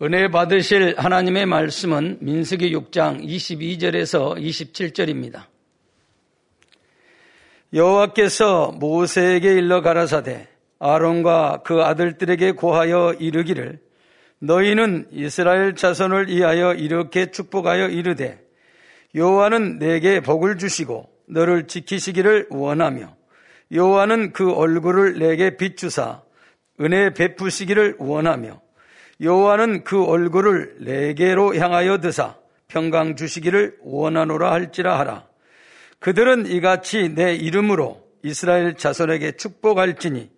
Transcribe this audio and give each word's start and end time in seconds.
은혜 0.00 0.30
받으실 0.30 0.94
하나님의 0.96 1.46
말씀은 1.46 2.18
민수기 2.20 2.72
6장 2.72 3.20
22절에서 3.20 4.38
27절입니다. 4.38 5.46
여호와께서 7.72 8.76
모세에게 8.78 9.54
일러 9.54 9.82
가라사대 9.82 10.46
아론과 10.78 11.62
그 11.64 11.82
아들들에게 11.82 12.52
고하여 12.52 13.16
이르기를 13.18 13.80
너희는 14.38 15.08
이스라엘 15.10 15.74
자손을 15.74 16.28
위하여 16.28 16.74
이렇게 16.74 17.32
축복하여 17.32 17.88
이르되 17.88 18.40
여호와는 19.16 19.80
내게 19.80 20.20
복을 20.20 20.58
주시고 20.58 21.08
너를 21.26 21.66
지키시기를 21.66 22.46
원하며 22.50 23.16
여호와는 23.72 24.32
그 24.32 24.52
얼굴을 24.52 25.18
내게 25.18 25.56
비추사 25.56 26.22
은혜 26.80 27.12
베푸시기를 27.12 27.96
원하며 27.98 28.67
여호와는 29.20 29.84
그 29.84 30.04
얼굴을 30.04 30.76
내게로 30.80 31.56
향하여 31.56 31.98
드사 31.98 32.36
평강 32.68 33.16
주시기를 33.16 33.78
원하노라 33.82 34.52
할지라 34.52 34.98
하라. 34.98 35.26
그들은 35.98 36.46
이같이 36.46 37.08
내 37.14 37.34
이름으로 37.34 38.06
이스라엘 38.22 38.76
자손에게 38.76 39.32
축복할지니 39.32 40.30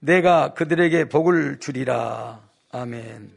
내가 0.00 0.52
그들에게 0.54 1.08
복을 1.08 1.58
주리라. 1.60 2.40
아멘. 2.72 3.30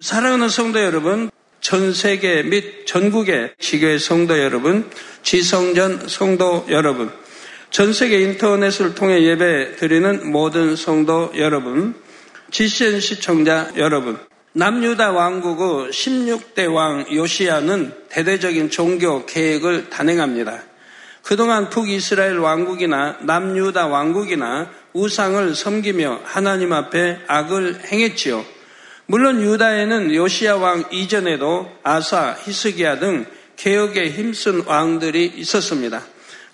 사랑하는 0.00 0.48
성도 0.48 0.82
여러분, 0.82 1.30
전 1.60 1.92
세계 1.92 2.42
및 2.42 2.86
전국의 2.86 3.54
지교의 3.58 3.98
성도 3.98 4.38
여러분, 4.38 4.90
지성전 5.22 6.08
성도 6.08 6.64
여러분, 6.70 7.12
전 7.68 7.92
세계 7.92 8.22
인터넷을 8.22 8.94
통해 8.94 9.22
예배 9.22 9.76
드리는 9.76 10.30
모든 10.30 10.74
성도 10.74 11.30
여러분, 11.36 11.94
지시엔 12.50 12.98
시청자 12.98 13.70
여러분, 13.76 14.18
남유다 14.54 15.12
왕국의 15.12 15.92
16대 15.92 16.72
왕 16.72 17.06
요시아는 17.12 17.92
대대적인 18.08 18.70
종교 18.70 19.24
계획을 19.24 19.88
단행합니다. 19.88 20.64
그동안 21.22 21.70
북이스라엘 21.70 22.38
왕국이나 22.38 23.18
남유다 23.20 23.86
왕국이나 23.86 24.68
우상을 24.92 25.54
섬기며 25.54 26.22
하나님 26.24 26.72
앞에 26.72 27.20
악을 27.28 27.82
행했지요. 27.86 28.44
물론 29.06 29.40
유다에는 29.42 30.12
요시아 30.12 30.56
왕 30.56 30.84
이전에도 30.90 31.70
아사, 31.84 32.36
히스기야 32.42 32.98
등 32.98 33.26
개혁에 33.54 34.10
힘쓴 34.10 34.64
왕들이 34.66 35.34
있었습니다. 35.36 36.02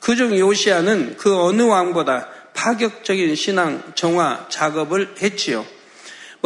그중 0.00 0.38
요시아는 0.38 1.16
그 1.16 1.34
어느 1.38 1.62
왕보다 1.62 2.28
파격적인 2.52 3.34
신앙 3.34 3.82
정화 3.94 4.46
작업을 4.50 5.14
했지요. 5.22 5.64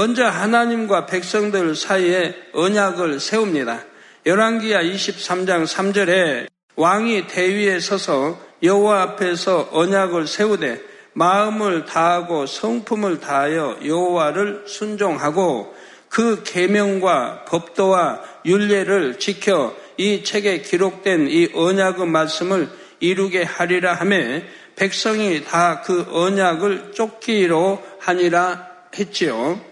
먼저 0.00 0.24
하나님과 0.24 1.04
백성들 1.04 1.74
사이에 1.76 2.34
언약을 2.54 3.20
세웁니다. 3.20 3.84
열왕기야 4.24 4.82
23장 4.82 5.66
3절에 5.66 6.46
왕이 6.74 7.26
대위에 7.26 7.80
서서 7.80 8.40
여호와 8.62 9.02
앞에서 9.02 9.68
언약을 9.70 10.26
세우되 10.26 10.80
마음을 11.12 11.84
다하고 11.84 12.46
성품을 12.46 13.20
다하여 13.20 13.80
여호와를 13.84 14.64
순종하고 14.66 15.74
그 16.08 16.44
계명과 16.46 17.44
법도와 17.44 18.22
율례를 18.46 19.18
지켜 19.18 19.76
이 19.98 20.24
책에 20.24 20.62
기록된 20.62 21.28
이 21.28 21.50
언약의 21.52 22.06
말씀을 22.06 22.70
이루게 23.00 23.42
하리라 23.42 23.92
하매 23.92 24.44
백성이 24.76 25.44
다 25.44 25.82
그 25.84 26.06
언약을 26.10 26.92
쫓기로 26.94 27.84
하니라 27.98 28.66
했지요. 28.98 29.69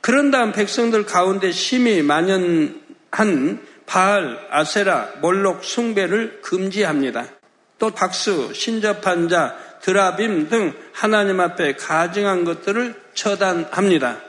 그런 0.00 0.30
다음 0.30 0.52
백성들 0.52 1.04
가운데 1.04 1.52
심히 1.52 2.02
만연한 2.02 3.60
바알, 3.86 4.38
아세라, 4.50 5.08
몰록 5.20 5.64
숭배를 5.64 6.40
금지합니다. 6.42 7.26
또 7.78 7.90
박수, 7.90 8.52
신접한 8.54 9.28
자, 9.28 9.56
드라빔 9.82 10.48
등 10.48 10.74
하나님 10.92 11.40
앞에 11.40 11.74
가증한 11.74 12.44
것들을 12.44 12.94
처단합니다. 13.14 14.20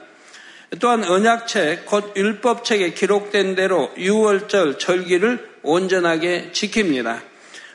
또한 0.80 1.04
언약책, 1.04 1.86
곧 1.86 2.12
율법책에 2.16 2.94
기록된 2.94 3.54
대로 3.54 3.90
6월절 3.96 4.78
절기를 4.78 5.50
온전하게 5.62 6.50
지킵니다. 6.52 7.20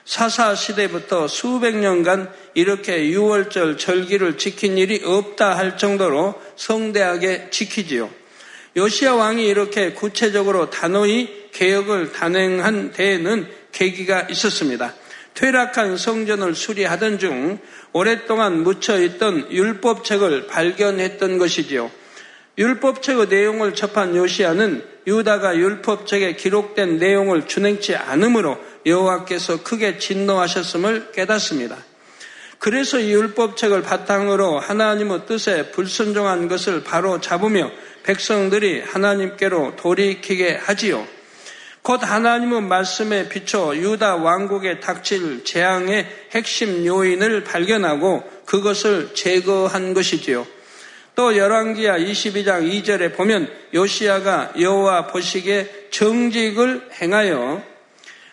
사사 0.04 0.56
시대부터 0.56 1.28
수백 1.28 1.78
년간 1.78 2.32
이렇게 2.58 3.12
6월절 3.12 3.78
절기를 3.78 4.40
지킨 4.40 4.80
일이 4.80 5.00
없다 5.06 5.56
할 5.56 5.78
정도로 5.78 6.42
성대하게 6.56 7.52
지키지요. 7.52 8.10
요시아 8.76 9.14
왕이 9.14 9.46
이렇게 9.46 9.94
구체적으로 9.94 10.72
단호히 10.72 11.50
개혁을 11.52 12.14
단행한 12.14 12.94
데에는 12.94 13.48
계기가 13.72 14.22
있었습니다. 14.32 14.96
퇴락한 15.36 15.98
성전을 15.98 16.56
수리하던 16.56 17.20
중 17.20 17.60
오랫동안 17.94 18.64
묻혀 18.64 19.00
있던 19.04 19.52
율법책을 19.52 20.48
발견했던 20.48 21.38
것이지요. 21.38 21.92
율법책의 22.58 23.28
내용을 23.28 23.76
접한 23.76 24.16
요시아는 24.16 24.84
유다가 25.06 25.56
율법책에 25.56 26.36
기록된 26.38 26.98
내용을 26.98 27.46
준행치 27.46 27.96
않으므로 27.96 28.58
여호와께서 28.84 29.62
크게 29.62 30.00
진노하셨음을 30.00 31.12
깨닫습니다. 31.12 31.78
그래서 32.68 33.00
이 33.00 33.14
율법책을 33.14 33.82
바탕으로 33.82 34.60
하나님의 34.60 35.26
뜻에 35.26 35.72
불순종한 35.72 36.50
것을 36.50 36.84
바로 36.84 37.22
잡으며 37.22 37.72
백성들이 38.04 38.82
하나님께로 38.82 39.78
돌이키게 39.78 40.60
하지요. 40.62 41.08
곧 41.82 42.02
하나님의 42.04 42.64
말씀에 42.64 43.30
비춰 43.30 43.74
유다 43.74 44.18
왕국에 44.18 44.82
닥칠 44.82 45.46
재앙의 45.46 46.08
핵심 46.32 46.86
요인을 46.86 47.46
발견하고 47.46 48.30
그것을 48.46 49.12
제거한 49.14 49.94
것이지요. 49.94 50.46
또 51.16 51.38
열왕기야 51.38 51.98
22장 52.00 52.70
2절에 52.70 53.16
보면 53.16 53.50
요시아가 53.74 54.52
여호와 54.60 55.08
보시기에 55.08 55.88
정직을 55.92 56.90
행하여 57.02 57.64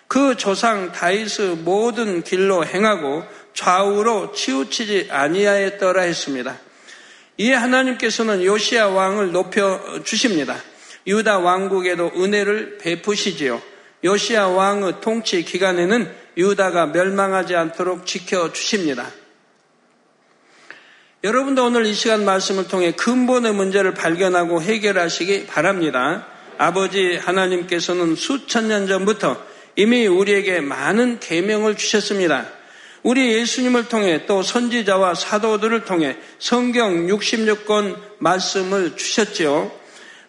그 0.08 0.36
조상 0.36 0.92
다윗의 0.92 1.56
모든 1.58 2.22
길로 2.22 2.64
행하고 2.64 3.24
좌우로 3.54 4.32
치우치지 4.32 5.08
아니하였더라 5.10 6.02
했습니다. 6.02 6.58
이에 7.38 7.54
하나님께서는 7.54 8.44
요시아 8.44 8.88
왕을 8.88 9.32
높여 9.32 10.02
주십니다. 10.04 10.56
유다 11.06 11.38
왕국에도 11.38 12.12
은혜를 12.16 12.78
베푸시지요. 12.78 13.60
요시아 14.04 14.48
왕의 14.48 15.00
통치 15.00 15.42
기간에는 15.42 16.24
유다가 16.36 16.86
멸망하지 16.86 17.54
않도록 17.56 18.06
지켜 18.06 18.52
주십니다. 18.52 19.10
여러분도 21.22 21.64
오늘 21.64 21.86
이 21.86 21.94
시간 21.94 22.24
말씀을 22.24 22.68
통해 22.68 22.92
근본의 22.92 23.54
문제를 23.54 23.94
발견하고 23.94 24.60
해결하시기 24.60 25.46
바랍니다. 25.46 26.26
아버지 26.58 27.16
하나님께서는 27.16 28.14
수천 28.14 28.68
년 28.68 28.86
전부터 28.86 29.42
이미 29.76 30.06
우리에게 30.06 30.60
많은 30.60 31.20
계명을 31.20 31.76
주셨습니다. 31.76 32.46
우리 33.04 33.34
예수님을 33.34 33.88
통해 33.88 34.26
또 34.26 34.42
선지자와 34.42 35.14
사도들을 35.14 35.84
통해 35.84 36.16
성경 36.40 37.06
66권 37.06 37.96
말씀을 38.18 38.96
주셨지요. 38.96 39.70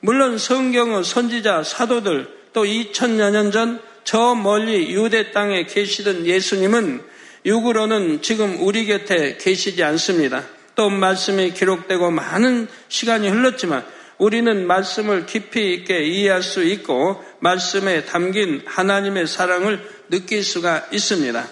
물론 0.01 0.37
성경은 0.37 1.01
선지자 1.01 1.63
사도들 1.63 2.27
또 2.53 2.63
2000여 2.63 3.31
년 3.31 3.51
전 3.51 3.95
저 4.05 4.35
멀리 4.35 4.93
유대 4.93 5.31
땅에 5.31 5.65
계시던 5.65 6.27
예수님은 6.27 7.01
육으로는 7.43 8.21
지금 8.21 8.61
우리 8.61 8.85
곁에 8.85 9.37
계시지 9.37 9.83
않습니다. 9.83 10.43
또 10.75 10.89
말씀이 10.89 11.53
기록되고 11.53 12.11
많은 12.11 12.67
시간이 12.87 13.27
흘렀지만 13.27 13.83
우리는 14.19 14.67
말씀을 14.67 15.25
깊이 15.25 15.73
있게 15.73 16.03
이해할 16.03 16.43
수 16.43 16.63
있고 16.63 17.21
말씀에 17.39 18.05
담긴 18.05 18.61
하나님의 18.65 19.25
사랑을 19.25 19.81
느낄 20.09 20.43
수가 20.43 20.87
있습니다. 20.91 21.47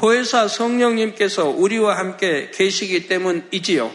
보혜사 0.00 0.48
성령님께서 0.48 1.50
우리와 1.50 1.98
함께 1.98 2.50
계시기 2.54 3.06
때문이지요. 3.06 3.90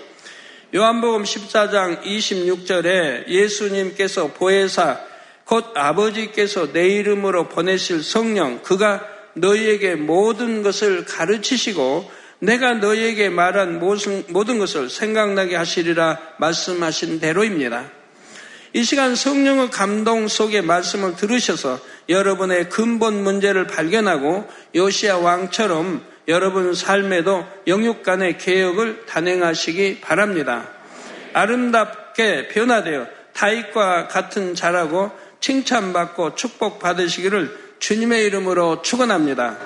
요한복음 0.75 1.23
14장 1.23 2.03
26절에 2.03 3.27
예수님께서 3.27 4.27
보혜사 4.27 4.99
곧 5.45 5.65
아버지께서 5.73 6.71
내 6.71 6.89
이름으로 6.89 7.49
보내실 7.49 8.03
성령 8.03 8.61
그가 8.61 9.03
너희에게 9.33 9.95
모든 9.95 10.61
것을 10.61 11.05
가르치시고 11.05 12.11
내가 12.37 12.75
너희에게 12.75 13.29
말한 13.29 13.79
모든 13.79 14.59
것을 14.59 14.91
생각나게 14.91 15.55
하시리라 15.55 16.19
말씀하신 16.37 17.19
대로입니다. 17.19 17.89
이 18.75 18.83
시간 18.83 19.15
성령의 19.15 19.71
감동 19.71 20.27
속에 20.27 20.59
말씀을 20.59 21.15
들으셔서 21.15 21.79
여러분의 22.09 22.67
근본 22.67 23.23
문제를 23.23 23.67
발견하고 23.67 24.49
요시아 24.75 25.17
왕처럼 25.19 26.03
여러분 26.27 26.73
삶에도 26.73 27.45
영육 27.67 28.03
간의 28.03 28.37
개혁을 28.37 29.05
단행하시기 29.05 30.01
바랍니다. 30.01 30.67
아름답게 31.31 32.49
변화되어 32.49 33.07
다윗과 33.31 34.09
같은 34.09 34.55
자라고 34.55 35.09
칭찬받고 35.39 36.35
축복받으시기를 36.35 37.57
주님의 37.79 38.25
이름으로 38.25 38.81
축원합니다. 38.81 39.57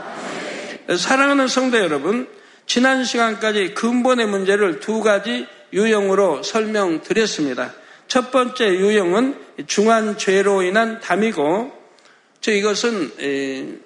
사랑하는 0.96 1.48
성도 1.48 1.80
여러분, 1.80 2.28
지난 2.68 3.04
시간까지 3.04 3.74
근본의 3.74 4.28
문제를 4.28 4.80
두 4.80 5.02
가지 5.02 5.48
유형으로 5.74 6.44
설명드렸습니다. 6.44 7.74
첫 8.10 8.32
번째 8.32 8.68
유형은 8.68 9.40
중한 9.68 10.18
죄로 10.18 10.62
인한 10.62 11.00
담이고, 11.00 11.72
저 12.42 12.52
이것은 12.52 13.82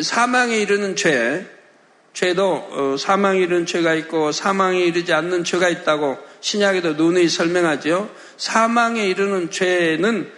사망에 0.00 0.58
이르는 0.58 0.94
죄, 0.94 1.46
죄도 2.12 2.52
어, 2.70 2.96
사망에 2.98 3.38
이르는 3.38 3.64
죄가 3.64 3.94
있고 3.94 4.32
사망에 4.32 4.80
이르지 4.80 5.12
않는 5.12 5.44
죄가 5.44 5.68
있다고 5.68 6.18
신약에도 6.40 6.94
누누이 6.94 7.28
설명하죠. 7.28 8.10
사망에 8.36 9.06
이르는 9.06 9.50
죄는 9.50 10.30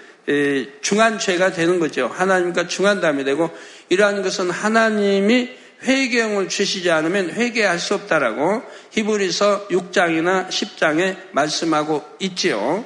중한 0.83 1.19
죄가 1.19 1.53
되는 1.53 1.81
거죠. 1.81 2.07
하나님과 2.07 2.69
중한 2.69 3.01
담이 3.01 3.25
되고 3.25 3.51
이러한 3.89 4.23
것은 4.23 4.51
하나님이 4.51 5.60
회개형을 5.83 6.49
주시지 6.49 6.91
않으면 6.91 7.31
회개할 7.31 7.79
수 7.79 7.95
없다라고 7.95 8.63
히브리서 8.91 9.69
6장이나 9.69 10.49
10장에 10.49 11.17
말씀하고 11.33 12.05
있지요. 12.21 12.85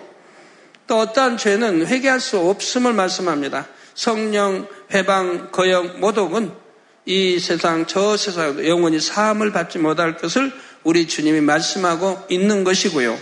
또 0.86 0.98
어떠한 0.98 1.38
죄는 1.38 1.86
회개할 1.86 2.20
수 2.20 2.38
없음을 2.38 2.92
말씀합니다. 2.92 3.66
성령, 3.94 4.68
회방, 4.92 5.50
거역, 5.50 5.98
모독은 5.98 6.52
이 7.06 7.38
세상, 7.38 7.86
저 7.86 8.16
세상 8.16 8.66
영원히 8.66 9.00
사함을 9.00 9.52
받지 9.52 9.78
못할 9.78 10.16
것을 10.16 10.52
우리 10.84 11.06
주님이 11.06 11.40
말씀하고 11.40 12.24
있는 12.28 12.64
것이고요. 12.64 13.18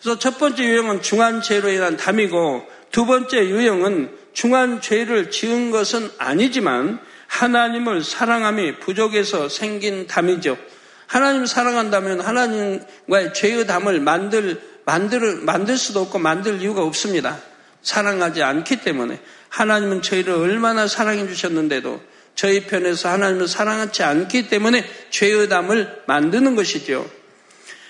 그래서 0.00 0.18
첫 0.18 0.38
번째 0.38 0.64
유형은 0.64 1.02
중한 1.02 1.42
죄로 1.42 1.70
인한 1.70 1.96
담이고 1.96 2.66
두 2.90 3.06
번째 3.06 3.38
유형은 3.48 4.16
중한 4.32 4.80
죄를 4.80 5.30
지은 5.30 5.70
것은 5.70 6.10
아니지만 6.18 6.98
하나님을 7.32 8.04
사랑함이 8.04 8.78
부족해서 8.78 9.48
생긴 9.48 10.06
담이죠. 10.06 10.58
하나님 11.06 11.46
사랑한다면 11.46 12.20
하나님과의 12.20 13.32
죄의 13.32 13.66
담을 13.66 14.00
만들 14.00 14.60
만들 14.84 15.36
만들 15.36 15.78
수도 15.78 16.00
없고 16.00 16.18
만들 16.18 16.60
이유가 16.60 16.82
없습니다. 16.82 17.38
사랑하지 17.80 18.42
않기 18.42 18.82
때문에 18.82 19.18
하나님은 19.48 20.02
저희를 20.02 20.34
얼마나 20.34 20.86
사랑해 20.86 21.26
주셨는데도 21.26 22.02
저희 22.34 22.66
편에서 22.66 23.08
하나님을 23.08 23.48
사랑하지 23.48 24.02
않기 24.02 24.48
때문에 24.48 24.84
죄의 25.10 25.48
담을 25.48 26.02
만드는 26.06 26.54
것이죠. 26.54 27.08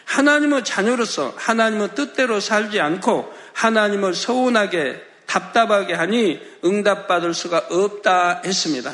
하나님의 0.04 0.64
자녀로서 0.64 1.34
하나님의 1.36 1.96
뜻대로 1.96 2.38
살지 2.38 2.80
않고 2.80 3.32
하나님을 3.54 4.14
서운하게 4.14 5.02
답답하게 5.26 5.94
하니 5.94 6.40
응답받을 6.64 7.34
수가 7.34 7.66
없다 7.70 8.42
했습니다. 8.44 8.92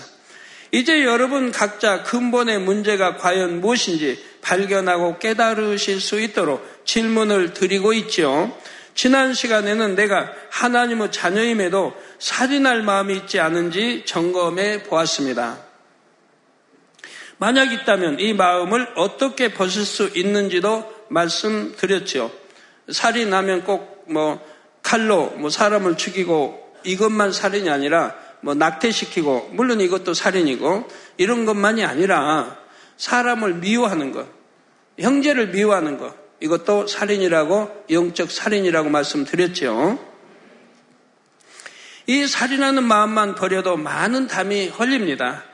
이제 0.70 1.04
여러분 1.04 1.50
각자 1.50 2.02
근본의 2.02 2.60
문제가 2.60 3.16
과연 3.16 3.60
무엇인지 3.60 4.22
발견하고 4.42 5.18
깨달으실 5.18 6.00
수 6.00 6.20
있도록 6.20 6.66
질문을 6.84 7.52
드리고 7.52 7.92
있지요. 7.94 8.56
지난 8.94 9.32
시간에는 9.32 9.94
내가 9.94 10.32
하나님의 10.50 11.12
자녀임에도 11.12 11.94
살인할 12.18 12.82
마음이 12.82 13.14
있지 13.16 13.40
않은지 13.40 14.02
점검해 14.04 14.84
보았습니다. 14.84 15.58
만약 17.38 17.72
있다면 17.72 18.18
이 18.18 18.34
마음을 18.34 18.88
어떻게 18.96 19.54
벗을 19.54 19.84
수 19.84 20.10
있는지도 20.14 20.92
말씀드렸죠. 21.08 22.32
살인하면 22.90 23.64
꼭 23.64 23.98
뭐 24.08 24.40
칼로 24.82 25.26
뭐 25.36 25.50
사람을 25.50 25.96
죽이고 25.96 26.76
이것만 26.84 27.32
살인이 27.32 27.68
아니라 27.70 28.14
뭐 28.40 28.54
낙태시키고 28.54 29.50
물론 29.52 29.80
이것도 29.80 30.14
살인이고 30.14 30.88
이런 31.16 31.44
것만이 31.44 31.84
아니라 31.84 32.58
사람을 32.96 33.54
미워하는 33.54 34.12
것, 34.12 34.26
형제를 34.98 35.48
미워하는 35.48 35.98
것 35.98 36.14
이것도 36.40 36.86
살인이라고 36.86 37.84
영적 37.90 38.30
살인이라고 38.30 38.90
말씀드렸죠. 38.90 39.98
이 42.06 42.26
살인하는 42.26 42.84
마음만 42.84 43.34
버려도 43.34 43.76
많은 43.76 44.28
담이 44.28 44.68
헐립니다. 44.68 45.44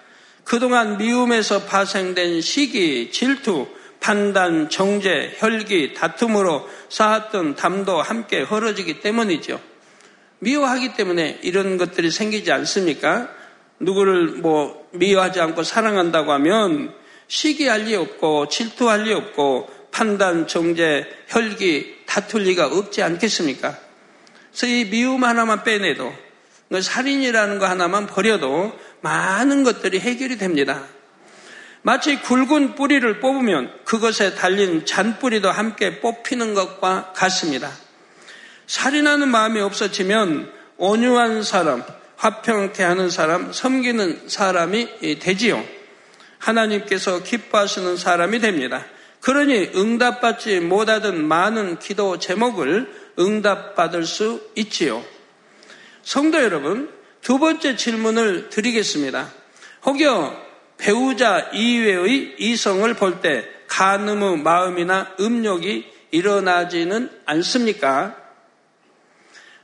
그동안 0.44 0.98
미움에서 0.98 1.64
파생된 1.64 2.42
시기, 2.42 3.10
질투, 3.10 3.66
판단, 3.98 4.68
정죄, 4.68 5.34
혈기, 5.38 5.94
다툼으로 5.94 6.68
쌓았던 6.90 7.56
담도 7.56 8.02
함께 8.02 8.42
헐어지기 8.42 9.00
때문이죠. 9.00 9.58
미워하기 10.38 10.94
때문에 10.94 11.40
이런 11.42 11.76
것들이 11.76 12.10
생기지 12.10 12.52
않습니까? 12.52 13.28
누구를 13.80 14.26
뭐 14.26 14.88
미워하지 14.92 15.40
않고 15.40 15.62
사랑한다고 15.62 16.32
하면 16.32 16.94
시기할 17.28 17.82
리 17.82 17.94
없고 17.94 18.48
질투할 18.48 19.04
리 19.04 19.12
없고 19.12 19.68
판단, 19.90 20.46
정죄, 20.46 21.06
혈기 21.28 22.02
다툴 22.06 22.42
리가 22.42 22.66
없지 22.66 23.02
않겠습니까? 23.02 23.78
그래서 24.50 24.66
이 24.66 24.84
미움 24.90 25.24
하나만 25.24 25.64
빼내도 25.64 26.12
그 26.68 26.82
살인이라는 26.82 27.60
거 27.60 27.66
하나만 27.66 28.06
버려도 28.06 28.76
많은 29.00 29.62
것들이 29.62 30.00
해결이 30.00 30.38
됩니다. 30.38 30.82
마치 31.82 32.20
굵은 32.20 32.74
뿌리를 32.74 33.20
뽑으면 33.20 33.70
그것에 33.84 34.34
달린 34.34 34.84
잔뿌리도 34.84 35.50
함께 35.50 36.00
뽑히는 36.00 36.54
것과 36.54 37.12
같습니다. 37.14 37.70
살인하는 38.66 39.28
마음이 39.28 39.60
없어지면 39.60 40.50
온유한 40.76 41.42
사람, 41.42 41.84
화평케 42.16 42.82
하는 42.82 43.10
사람, 43.10 43.52
섬기는 43.52 44.28
사람이 44.28 45.18
되지요. 45.20 45.64
하나님께서 46.38 47.22
기뻐하시는 47.22 47.96
사람이 47.96 48.40
됩니다. 48.40 48.84
그러니 49.20 49.70
응답받지 49.74 50.60
못하던 50.60 51.24
많은 51.26 51.78
기도 51.78 52.18
제목을 52.18 52.92
응답받을 53.18 54.04
수 54.04 54.50
있지요. 54.56 55.02
성도 56.02 56.42
여러분, 56.42 56.90
두 57.22 57.38
번째 57.38 57.76
질문을 57.76 58.50
드리겠습니다. 58.50 59.32
혹여 59.86 60.44
배우자 60.76 61.50
이외의 61.52 62.34
이성을 62.38 62.92
볼 62.94 63.20
때 63.22 63.48
간음의 63.68 64.38
마음이나 64.38 65.14
음욕이 65.18 65.86
일어나지는 66.10 67.10
않습니까? 67.24 68.23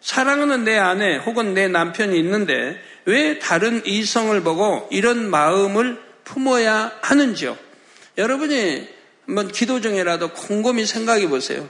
사랑하는 0.00 0.64
내 0.64 0.78
아내 0.78 1.16
혹은 1.16 1.54
내 1.54 1.69
남편이 1.69 2.19
있는데 2.19 2.80
왜 3.04 3.38
다른 3.38 3.83
이성을 3.85 4.40
보고 4.42 4.88
이런 4.90 5.30
마음을 5.30 6.00
품어야 6.25 6.92
하는지요? 7.02 7.57
여러분이 8.19 8.88
한번 9.26 9.49
기도 9.49 9.80
중에라도 9.80 10.33
곰곰이 10.33 10.87
생각해 10.87 11.28
보세요. 11.28 11.69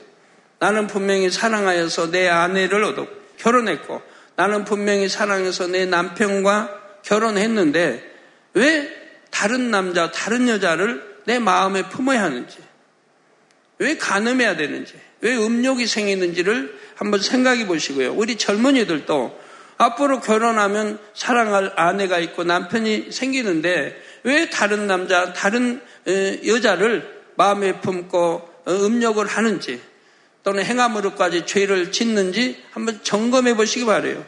나는 0.59 0.87
분명히 0.87 1.31
사랑하여서 1.31 2.11
내 2.11 2.29
아내를 2.29 2.85
얻어 2.85 3.07
결혼했고 3.39 4.03
나는 4.37 4.65
분명히 4.65 5.09
사랑해서 5.09 5.67
내 5.67 5.87
남편과 5.87 7.03
결혼했는데 7.03 8.11
왜 8.55 9.01
다른 9.31 9.71
남자, 9.71 10.11
다른 10.11 10.49
여자를 10.49 11.21
내 11.25 11.39
마음에 11.39 11.89
품어야 11.89 12.23
하는지, 12.23 12.59
왜 13.79 13.97
가늠해야 13.97 14.57
되는지, 14.57 14.95
왜 15.21 15.37
음욕이 15.37 15.87
생기는지를 15.87 16.79
한번 16.95 17.21
생각해 17.21 17.67
보시고요. 17.67 18.12
우리 18.15 18.37
젊은이들도 18.37 19.41
앞으로 19.77 20.21
결혼하면 20.21 20.99
사랑할 21.15 21.73
아내가 21.77 22.19
있고 22.19 22.45
남편이 22.45 23.12
생기는데 23.12 23.97
왜 24.25 24.50
다른 24.50 24.87
남자, 24.87 25.33
다른 25.33 25.81
여자를 26.47 27.21
마음에 27.37 27.81
품고 27.81 28.50
어, 28.67 28.71
음욕을 28.71 29.27
하는지 29.27 29.81
또는 30.43 30.65
행함으로까지 30.65 31.47
죄를 31.47 31.93
짓는지 31.93 32.62
한번 32.71 33.00
점검해 33.03 33.55
보시기 33.55 33.87
바래요. 33.87 34.25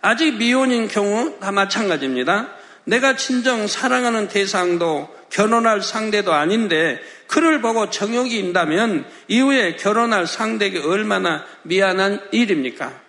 아직 0.00 0.36
미혼인 0.36 0.88
경우 0.88 1.38
다 1.40 1.52
마찬가지입니다. 1.52 2.54
내가 2.90 3.14
진정 3.14 3.68
사랑하는 3.68 4.26
대상도 4.26 5.08
결혼할 5.30 5.80
상대도 5.80 6.32
아닌데 6.32 7.00
그를 7.28 7.60
보고 7.60 7.88
정욕이 7.88 8.36
인다면 8.36 9.04
이후에 9.28 9.76
결혼할 9.76 10.26
상대에게 10.26 10.80
얼마나 10.80 11.44
미안한 11.62 12.20
일입니까? 12.32 13.00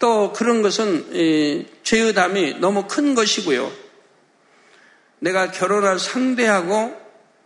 또 0.00 0.32
그런 0.32 0.62
것은 0.62 1.68
죄의 1.84 2.12
담이 2.14 2.54
너무 2.58 2.88
큰 2.88 3.14
것이고요. 3.14 3.70
내가 5.20 5.52
결혼할 5.52 6.00
상대하고 6.00 7.00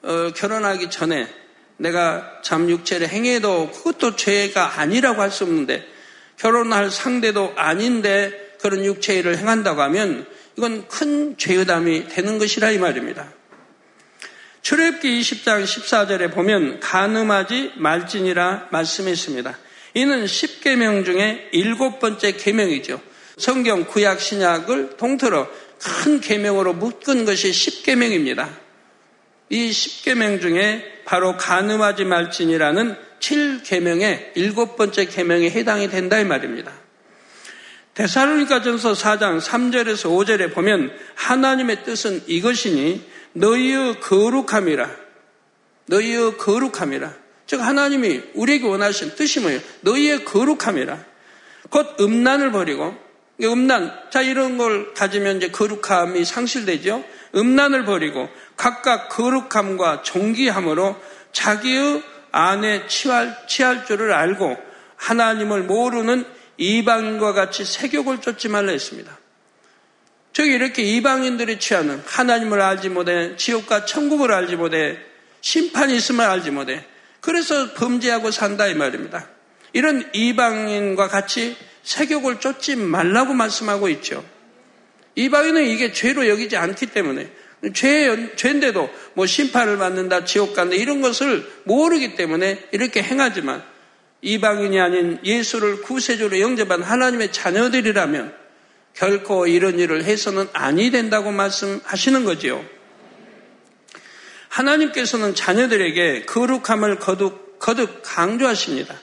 어, 0.04 0.30
결혼하기 0.34 0.88
전에 0.90 1.28
내가 1.76 2.40
참 2.42 2.70
육체를 2.70 3.08
행해도 3.08 3.72
그것도 3.72 4.16
죄가 4.16 4.80
아니라고 4.80 5.20
할 5.20 5.30
수 5.30 5.44
없는데 5.44 5.86
결혼할 6.36 6.90
상대도 6.90 7.52
아닌데 7.56 8.43
그런 8.64 8.82
육체일을 8.82 9.36
행한다고 9.36 9.82
하면 9.82 10.26
이건 10.56 10.88
큰 10.88 11.36
죄의담이 11.36 12.08
되는 12.08 12.38
것이라 12.38 12.70
이 12.70 12.78
말입니다. 12.78 13.30
출애굽기 14.62 15.20
20장 15.20 15.62
14절에 15.64 16.32
보면 16.32 16.80
가늠하지 16.80 17.72
말지니라 17.76 18.68
말씀했습니다. 18.70 19.58
이는 19.92 20.24
10계명 20.24 21.04
중에 21.04 21.50
일곱 21.52 22.00
번째 22.00 22.32
계명이죠. 22.32 23.02
성경 23.36 23.84
구약 23.84 24.18
신약을 24.18 24.96
통틀어 24.96 25.46
큰 25.78 26.22
계명으로 26.22 26.72
묶은 26.72 27.26
것이 27.26 27.50
10계명입니다. 27.50 28.48
이 29.50 29.68
10계명 29.68 30.40
중에 30.40 31.02
바로 31.04 31.36
가늠하지 31.36 32.06
말지니라는 32.06 32.96
7계명의 33.20 34.30
일곱 34.36 34.78
번째 34.78 35.04
계명에 35.04 35.50
해당이 35.50 35.90
된다 35.90 36.18
이 36.18 36.24
말입니다. 36.24 36.83
데살로니가전서 37.94 38.92
4장 38.92 39.40
3절에서 39.40 40.10
5절에 40.10 40.52
보면 40.52 40.92
하나님의 41.14 41.84
뜻은 41.84 42.22
이것이니 42.26 43.08
너희의 43.34 44.00
거룩함이라 44.00 44.90
너희의 45.86 46.36
거룩함이라 46.36 47.12
즉 47.46 47.60
하나님이 47.60 48.22
우리에게 48.34 48.66
원하신 48.66 49.14
뜻이 49.14 49.40
뭐예요? 49.40 49.60
너희의 49.82 50.24
거룩함이라 50.24 50.98
곧 51.70 51.96
음란을 52.00 52.52
버리고 52.52 52.96
음란 53.42 53.92
자 54.10 54.22
이런 54.22 54.56
걸 54.58 54.94
가지면 54.94 55.38
이제 55.38 55.50
거룩함이 55.50 56.24
상실되죠. 56.24 57.04
음란을 57.34 57.84
버리고 57.84 58.28
각각 58.56 59.08
거룩함과 59.08 60.02
존귀함으로 60.02 60.96
자기의 61.32 62.02
안에 62.30 62.86
취할, 62.86 63.36
취할 63.48 63.84
줄을 63.86 64.12
알고 64.12 64.56
하나님을 64.96 65.64
모르는 65.64 66.24
이방인과 66.56 67.32
같이 67.32 67.64
세욕을 67.64 68.20
쫓지 68.20 68.48
말라 68.48 68.72
했습니다. 68.72 69.18
저기 70.32 70.50
이렇게 70.50 70.82
이방인들이 70.82 71.60
취하는 71.60 72.02
하나님을 72.06 72.60
알지 72.60 72.88
못해 72.88 73.36
지옥과 73.36 73.84
천국을 73.84 74.32
알지 74.32 74.56
못해 74.56 74.98
심판이 75.40 75.96
있음을 75.96 76.24
알지 76.24 76.50
못해 76.50 76.84
그래서 77.20 77.72
범죄하고 77.74 78.30
산다 78.30 78.66
이 78.66 78.74
말입니다. 78.74 79.28
이런 79.72 80.08
이방인과 80.12 81.08
같이 81.08 81.56
세욕을 81.82 82.40
쫓지 82.40 82.76
말라고 82.76 83.34
말씀하고 83.34 83.88
있죠. 83.90 84.24
이방인은 85.14 85.66
이게 85.66 85.92
죄로 85.92 86.28
여기지 86.28 86.56
않기 86.56 86.86
때문에 86.86 87.30
죄, 87.72 88.34
죄인데도 88.36 88.90
뭐 89.14 89.26
심판을 89.26 89.78
받는다, 89.78 90.24
지옥 90.24 90.54
간다 90.54 90.74
이런 90.74 91.00
것을 91.00 91.50
모르기 91.64 92.16
때문에 92.16 92.68
이렇게 92.72 93.02
행하지만 93.02 93.62
이방인이 94.24 94.80
아닌 94.80 95.18
예수를 95.22 95.82
구세주로 95.82 96.40
영접한 96.40 96.82
하나님의 96.82 97.30
자녀들이라면 97.30 98.34
결코 98.94 99.46
이런 99.46 99.78
일을 99.78 100.04
해서는 100.04 100.48
아니 100.54 100.90
된다고 100.90 101.30
말씀하시는 101.30 102.24
거지요. 102.24 102.64
하나님께서는 104.48 105.34
자녀들에게 105.34 106.24
거룩함을 106.24 106.98
거듭, 107.00 107.58
거듭 107.58 108.00
강조하십니다. 108.02 108.94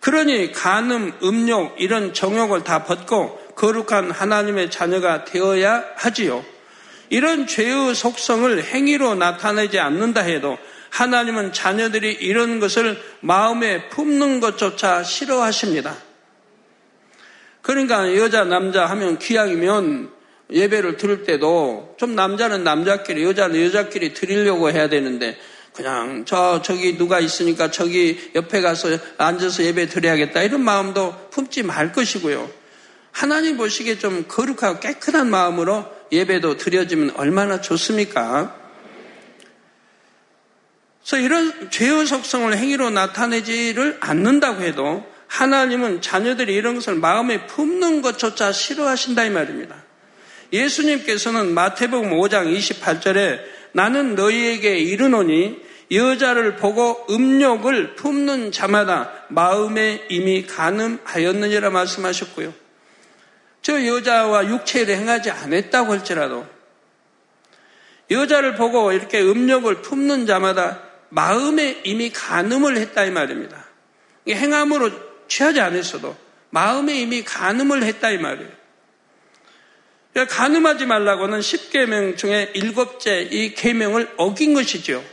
그러니 0.00 0.52
간음, 0.52 1.12
음욕 1.22 1.76
이런 1.78 2.14
정욕을 2.14 2.64
다 2.64 2.84
벗고 2.84 3.38
거룩한 3.56 4.10
하나님의 4.10 4.70
자녀가 4.70 5.24
되어야 5.24 5.84
하지요. 5.96 6.44
이런 7.10 7.46
죄의 7.46 7.94
속성을 7.94 8.64
행위로 8.64 9.16
나타내지 9.16 9.78
않는다 9.78 10.22
해도 10.22 10.56
하나님은 10.90 11.52
자녀들이 11.52 12.12
이런 12.12 12.60
것을 12.60 13.00
마음에 13.20 13.88
품는 13.88 14.40
것조차 14.40 15.02
싫어하십니다. 15.02 15.96
그러니까 17.62 18.16
여자, 18.16 18.44
남자 18.44 18.86
하면 18.86 19.18
귀향이면 19.18 20.10
예배를 20.50 20.96
들을 20.96 21.24
때도 21.24 21.96
좀 21.98 22.14
남자는 22.14 22.62
남자끼리, 22.62 23.24
여자는 23.24 23.64
여자끼리 23.64 24.14
드리려고 24.14 24.70
해야 24.70 24.88
되는데 24.88 25.36
그냥 25.74 26.24
저 26.24 26.62
저기 26.62 26.96
누가 26.96 27.20
있으니까 27.20 27.70
저기 27.70 28.30
옆에 28.34 28.60
가서 28.62 28.96
앉아서 29.18 29.64
예배 29.64 29.88
드려야겠다 29.88 30.42
이런 30.42 30.62
마음도 30.62 31.14
품지 31.30 31.62
말 31.62 31.92
것이고요. 31.92 32.48
하나님 33.12 33.56
보시기에 33.56 33.98
좀 33.98 34.24
거룩하고 34.28 34.80
깨끗한 34.80 35.28
마음으로 35.28 35.84
예배도 36.12 36.56
드려지면 36.56 37.14
얼마나 37.16 37.60
좋습니까? 37.60 38.65
그래서 41.06 41.24
이런 41.24 41.70
죄의 41.70 42.04
속성을 42.04 42.56
행위로 42.56 42.90
나타내지를 42.90 43.98
않는다고 44.00 44.62
해도 44.62 45.06
하나님은 45.28 46.02
자녀들이 46.02 46.52
이런 46.52 46.74
것을 46.74 46.96
마음에 46.96 47.46
품는 47.46 48.02
것조차 48.02 48.50
싫어하신다 48.50 49.24
이 49.24 49.30
말입니다. 49.30 49.76
예수님께서는 50.52 51.54
마태복음 51.54 52.10
5장 52.10 52.52
28절에 52.52 53.38
나는 53.70 54.16
너희에게 54.16 54.78
이르노니 54.78 55.64
여자를 55.92 56.56
보고 56.56 57.06
음욕을 57.08 57.94
품는 57.94 58.50
자마다 58.50 59.12
마음에 59.28 60.04
이미 60.08 60.44
가늠하였느니라 60.44 61.70
말씀하셨고요. 61.70 62.52
저 63.62 63.86
여자와 63.86 64.48
육체를 64.48 64.96
행하지 64.96 65.30
않았다고 65.30 65.92
할지라도 65.92 66.46
여자를 68.10 68.56
보고 68.56 68.92
이렇게 68.92 69.20
음욕을 69.20 69.82
품는 69.82 70.26
자마다 70.26 70.85
마음에 71.08 71.80
이미 71.84 72.10
가늠을 72.10 72.76
했다 72.76 73.04
이 73.04 73.10
말입니다. 73.10 73.64
행함으로 74.28 74.90
취하지 75.28 75.60
않았어도 75.60 76.16
마음에 76.50 76.98
이미 76.98 77.22
가늠을 77.22 77.82
했다 77.82 78.10
이 78.10 78.18
말이에요. 78.18 78.50
그러니까 80.12 80.34
가늠하지 80.34 80.86
말라고는 80.86 81.40
10계명 81.40 82.16
중에 82.16 82.52
일곱째 82.54 83.28
이 83.30 83.54
계명을 83.54 84.14
어긴 84.16 84.54
것이죠. 84.54 85.04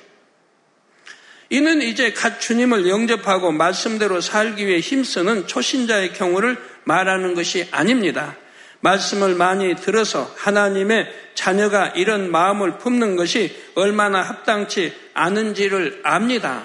이는 1.50 1.82
이제 1.82 2.14
갓 2.14 2.40
주님을 2.40 2.88
영접하고 2.88 3.52
말씀대로 3.52 4.22
살기 4.22 4.66
위해 4.66 4.80
힘쓰는 4.80 5.46
초신자의 5.46 6.14
경우를 6.14 6.58
말하는 6.86 7.36
것이 7.36 7.68
아닙니다. 7.72 8.38
말씀을 8.84 9.36
많이 9.36 9.76
들어서 9.76 10.30
하나님의 10.38 11.08
자녀가 11.36 11.88
이런 11.88 12.30
마음을 12.30 12.78
품는 12.78 13.16
것이 13.16 13.56
얼마나 13.76 14.22
합당치 14.22 14.94
않은지를 15.14 16.02
압니다. 16.04 16.64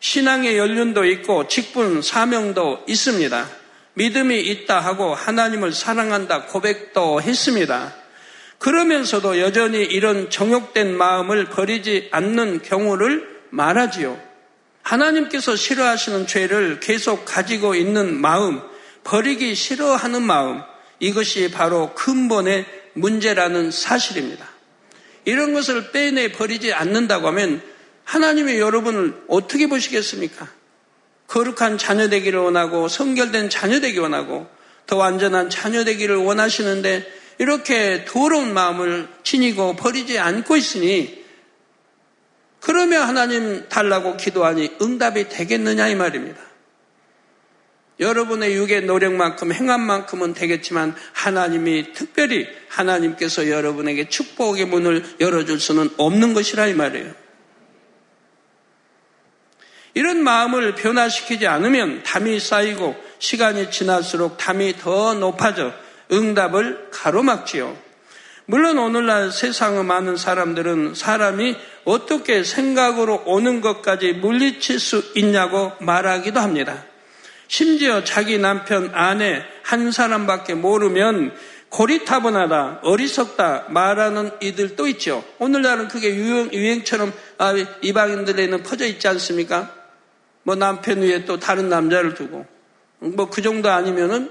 신앙의 0.00 0.56
연륜도 0.56 1.04
있고 1.04 1.46
직분, 1.46 2.00
사명도 2.00 2.84
있습니다. 2.88 3.48
믿음이 3.94 4.40
있다 4.40 4.80
하고 4.80 5.14
하나님을 5.14 5.72
사랑한다 5.72 6.46
고백도 6.46 7.20
했습니다. 7.20 7.94
그러면서도 8.58 9.40
여전히 9.40 9.82
이런 9.82 10.30
정욕된 10.30 10.96
마음을 10.96 11.46
버리지 11.46 12.08
않는 12.12 12.62
경우를 12.62 13.28
말하지요. 13.50 14.18
하나님께서 14.82 15.54
싫어하시는 15.54 16.26
죄를 16.26 16.80
계속 16.80 17.26
가지고 17.26 17.74
있는 17.74 18.20
마음, 18.20 18.62
버리기 19.04 19.54
싫어하는 19.54 20.22
마음, 20.22 20.62
이것이 21.00 21.50
바로 21.50 21.94
근본의 21.94 22.66
문제라는 22.94 23.70
사실입니다. 23.70 24.48
이런 25.24 25.52
것을 25.52 25.90
빼내 25.90 26.32
버리지 26.32 26.72
않는다고 26.72 27.28
하면 27.28 27.62
하나님이 28.04 28.58
여러분을 28.58 29.24
어떻게 29.28 29.66
보시겠습니까? 29.66 30.48
거룩한 31.26 31.78
자녀 31.78 32.08
되기를 32.08 32.38
원하고 32.38 32.88
성결된 32.88 33.48
자녀 33.50 33.80
되기 33.80 33.98
원하고 33.98 34.46
더 34.86 34.96
완전한 34.96 35.48
자녀 35.48 35.84
되기를 35.84 36.16
원하시는데 36.16 37.10
이렇게 37.38 38.04
더러운 38.06 38.52
마음을 38.52 39.08
지니고 39.22 39.76
버리지 39.76 40.18
않고 40.18 40.56
있으니 40.56 41.24
그러면 42.60 43.02
하나님 43.02 43.68
달라고 43.68 44.16
기도하니 44.16 44.76
응답이 44.80 45.28
되겠느냐 45.28 45.88
이 45.88 45.94
말입니다. 45.94 46.40
여러분의 48.00 48.54
육의 48.54 48.82
노력만큼 48.82 49.52
행함만큼은 49.52 50.34
되겠지만 50.34 50.96
하나님이 51.12 51.92
특별히 51.92 52.48
하나님께서 52.68 53.48
여러분에게 53.48 54.08
축복의 54.08 54.66
문을 54.66 55.04
열어줄 55.20 55.60
수는 55.60 55.90
없는 55.96 56.34
것이라 56.34 56.66
이 56.66 56.74
말이에요. 56.74 57.12
이런 59.94 60.24
마음을 60.24 60.74
변화시키지 60.74 61.46
않으면 61.46 62.02
담이 62.02 62.40
쌓이고 62.40 62.96
시간이 63.20 63.70
지날수록 63.70 64.36
담이 64.38 64.74
더 64.78 65.14
높아져 65.14 65.72
응답을 66.10 66.88
가로막지요. 66.90 67.76
물론 68.46 68.76
오늘날 68.78 69.30
세상의 69.30 69.84
많은 69.84 70.16
사람들은 70.16 70.94
사람이 70.94 71.56
어떻게 71.84 72.42
생각으로 72.42 73.22
오는 73.24 73.60
것까지 73.60 74.12
물리칠 74.14 74.80
수 74.80 75.02
있냐고 75.14 75.72
말하기도 75.80 76.40
합니다. 76.40 76.84
심지어 77.48 78.04
자기 78.04 78.38
남편, 78.38 78.90
아내 78.94 79.42
한 79.62 79.90
사람밖에 79.90 80.54
모르면 80.54 81.34
고리타분하다, 81.68 82.80
어리석다 82.82 83.66
말하는 83.70 84.30
이들도 84.40 84.86
있죠. 84.88 85.24
오늘날은 85.38 85.88
그게 85.88 86.14
유행, 86.14 86.52
유행처럼 86.52 87.12
아, 87.38 87.52
이방인들에는 87.82 88.62
퍼져 88.62 88.86
있지 88.86 89.08
않습니까? 89.08 89.74
뭐 90.44 90.54
남편 90.54 91.00
위에 91.00 91.24
또 91.24 91.38
다른 91.38 91.68
남자를 91.68 92.14
두고 92.14 92.46
뭐 93.00 93.28
그 93.30 93.42
정도 93.42 93.70
아니면은 93.70 94.30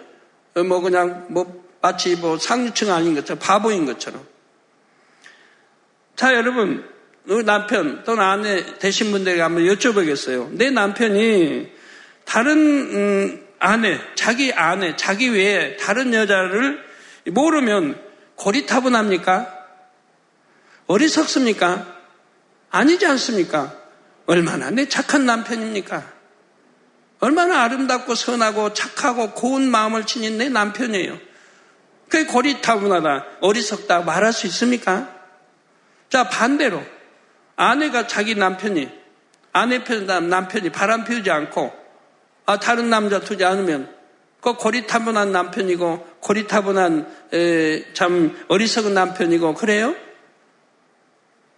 뭐 0.67 0.79
그냥 0.79 1.25
뭐 1.29 1.63
마치 1.81 2.15
뭐 2.15 2.37
상류층 2.37 2.91
아닌 2.91 3.15
것처럼 3.15 3.39
바보인 3.39 3.85
것처럼 3.85 4.25
자 6.15 6.33
여러분 6.33 6.87
우리 7.25 7.43
남편 7.43 8.03
또는 8.03 8.23
아내 8.23 8.79
되신 8.79 9.11
분들에게 9.11 9.41
한번 9.41 9.63
여쭤보겠어요. 9.65 10.51
내 10.51 10.69
남편이 10.69 11.71
다른 12.25 12.57
음, 12.57 13.47
아내, 13.59 13.99
자기 14.15 14.51
아내, 14.53 14.95
자기 14.95 15.29
외에 15.29 15.77
다른 15.77 16.13
여자를 16.13 16.83
모르면 17.27 17.99
고리타분합니까? 18.35 19.47
어리석습니까? 20.87 21.87
아니지 22.69 23.05
않습니까? 23.05 23.73
얼마나 24.25 24.69
내 24.69 24.89
착한 24.89 25.25
남편입니까? 25.25 26.11
얼마나 27.19 27.63
아름답고 27.63 28.15
선하고 28.15 28.73
착하고 28.73 29.31
고운 29.31 29.69
마음을 29.69 30.05
지닌 30.05 30.37
내 30.37 30.49
남편이에요. 30.49 31.17
그게 32.09 32.25
고리타분하다, 32.25 33.25
어리석다 33.39 34.01
말할 34.01 34.33
수 34.33 34.45
있습니까? 34.47 35.09
자, 36.09 36.27
반대로 36.29 36.83
아내가 37.55 38.07
자기 38.07 38.35
남편이 38.35 38.89
아내 39.53 39.83
편 39.83 40.05
남편이 40.05 40.71
바람 40.71 41.05
피우지 41.05 41.31
않고 41.31 41.82
아, 42.45 42.59
다른 42.59 42.89
남자 42.89 43.19
두지 43.19 43.45
않으면 43.45 43.93
그 44.41 44.55
고리타분한 44.55 45.31
남편이고 45.31 46.07
고리타분한 46.19 47.07
에, 47.33 47.93
참 47.93 48.37
어리석은 48.49 48.93
남편이고 48.93 49.53
그래요? 49.53 49.95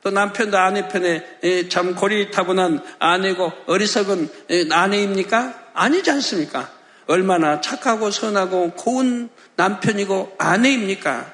또 0.04 0.12
남편도 0.12 0.56
아내 0.56 0.88
편에 0.88 1.40
에, 1.44 1.68
참 1.68 1.96
고리타분한 1.96 2.84
아내고 3.00 3.52
어리석은 3.66 4.30
에, 4.52 4.70
아내입니까? 4.72 5.72
아니지 5.74 6.12
않습니까? 6.12 6.70
얼마나 7.08 7.60
착하고 7.60 8.12
선하고 8.12 8.74
고운 8.74 9.30
남편이고 9.56 10.36
아내입니까? 10.38 11.34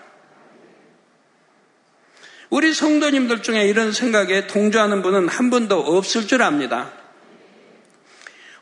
우리 2.50 2.74
성도님들 2.74 3.42
중에 3.42 3.66
이런 3.68 3.92
생각에 3.92 4.48
동조하는 4.48 5.02
분은 5.02 5.28
한 5.28 5.50
분도 5.50 5.80
없을 5.80 6.28
줄 6.28 6.42
압니다. 6.42 7.01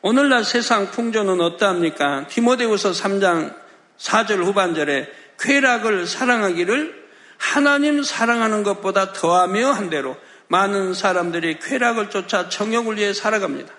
오늘날 0.02 0.46
세상 0.46 0.92
풍조는 0.92 1.42
어떠합니까? 1.42 2.28
디모데후서 2.28 2.92
3장 2.92 3.54
4절 3.98 4.46
후반절에 4.46 5.10
쾌락을 5.40 6.08
사랑하기를 6.08 7.10
하나님 7.38 8.02
사랑하는 8.02 8.64
것보다 8.64 9.12
더하며 9.12 9.72
한 9.72 9.90
대로 9.90 10.16
많은 10.48 10.94
사람들이 10.94 11.60
쾌락을 11.60 12.10
쫓아 12.10 12.48
정욕을 12.48 12.98
위해 12.98 13.14
살아갑니다. 13.14 13.74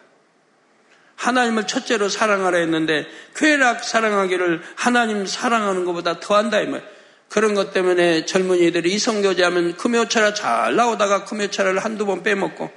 하나님을 1.16 1.66
첫째로 1.66 2.08
사랑하라 2.08 2.58
했는데 2.58 3.06
쾌락 3.34 3.82
사랑하기를 3.82 4.62
하나님 4.76 5.24
사랑하는 5.24 5.86
것보다 5.86 6.20
더한다 6.20 6.60
이 6.60 6.66
말. 6.66 6.82
그런 7.30 7.54
것 7.54 7.72
때문에 7.72 8.26
젊은이들이 8.26 8.92
이성교제하면 8.92 9.76
금요차라 9.76 10.34
잘 10.34 10.74
나오다가 10.76 11.24
금요차라를 11.24 11.82
한두 11.82 12.04
번 12.04 12.22
빼먹고 12.22 12.70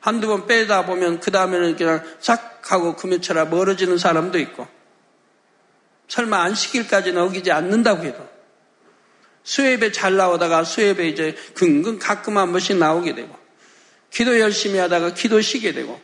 한두 0.00 0.28
번 0.28 0.46
빼다 0.46 0.86
보면 0.86 1.20
그 1.20 1.30
다음에는 1.30 1.76
그냥 1.76 2.02
싹 2.20 2.58
하고 2.72 2.96
금요차라 2.96 3.46
멀어지는 3.46 3.98
사람도 3.98 4.38
있고 4.38 4.66
설마 6.08 6.42
안 6.42 6.54
시킬까지는 6.54 7.20
어기지 7.22 7.50
않는다고 7.52 8.04
해도 8.04 8.26
수협에 9.42 9.92
잘 9.92 10.16
나오다가 10.16 10.64
수협에 10.64 11.08
이제 11.08 11.34
근근 11.54 11.98
가끔 11.98 12.36
한 12.36 12.52
번씩 12.52 12.76
나오게 12.76 13.14
되고 13.14 13.34
기도 14.10 14.38
열심히 14.38 14.78
하다가 14.78 15.14
기도 15.14 15.40
쉬게 15.40 15.72
되고 15.72 16.00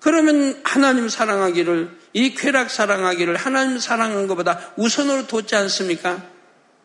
그러면 0.00 0.60
하나님 0.64 1.08
사랑하기를 1.08 1.90
이 2.14 2.34
쾌락 2.34 2.70
사랑하기를 2.70 3.36
하나님 3.36 3.78
사랑하는 3.78 4.26
것보다 4.26 4.72
우선으로 4.76 5.28
뒀지 5.28 5.54
않습니까? 5.54 6.22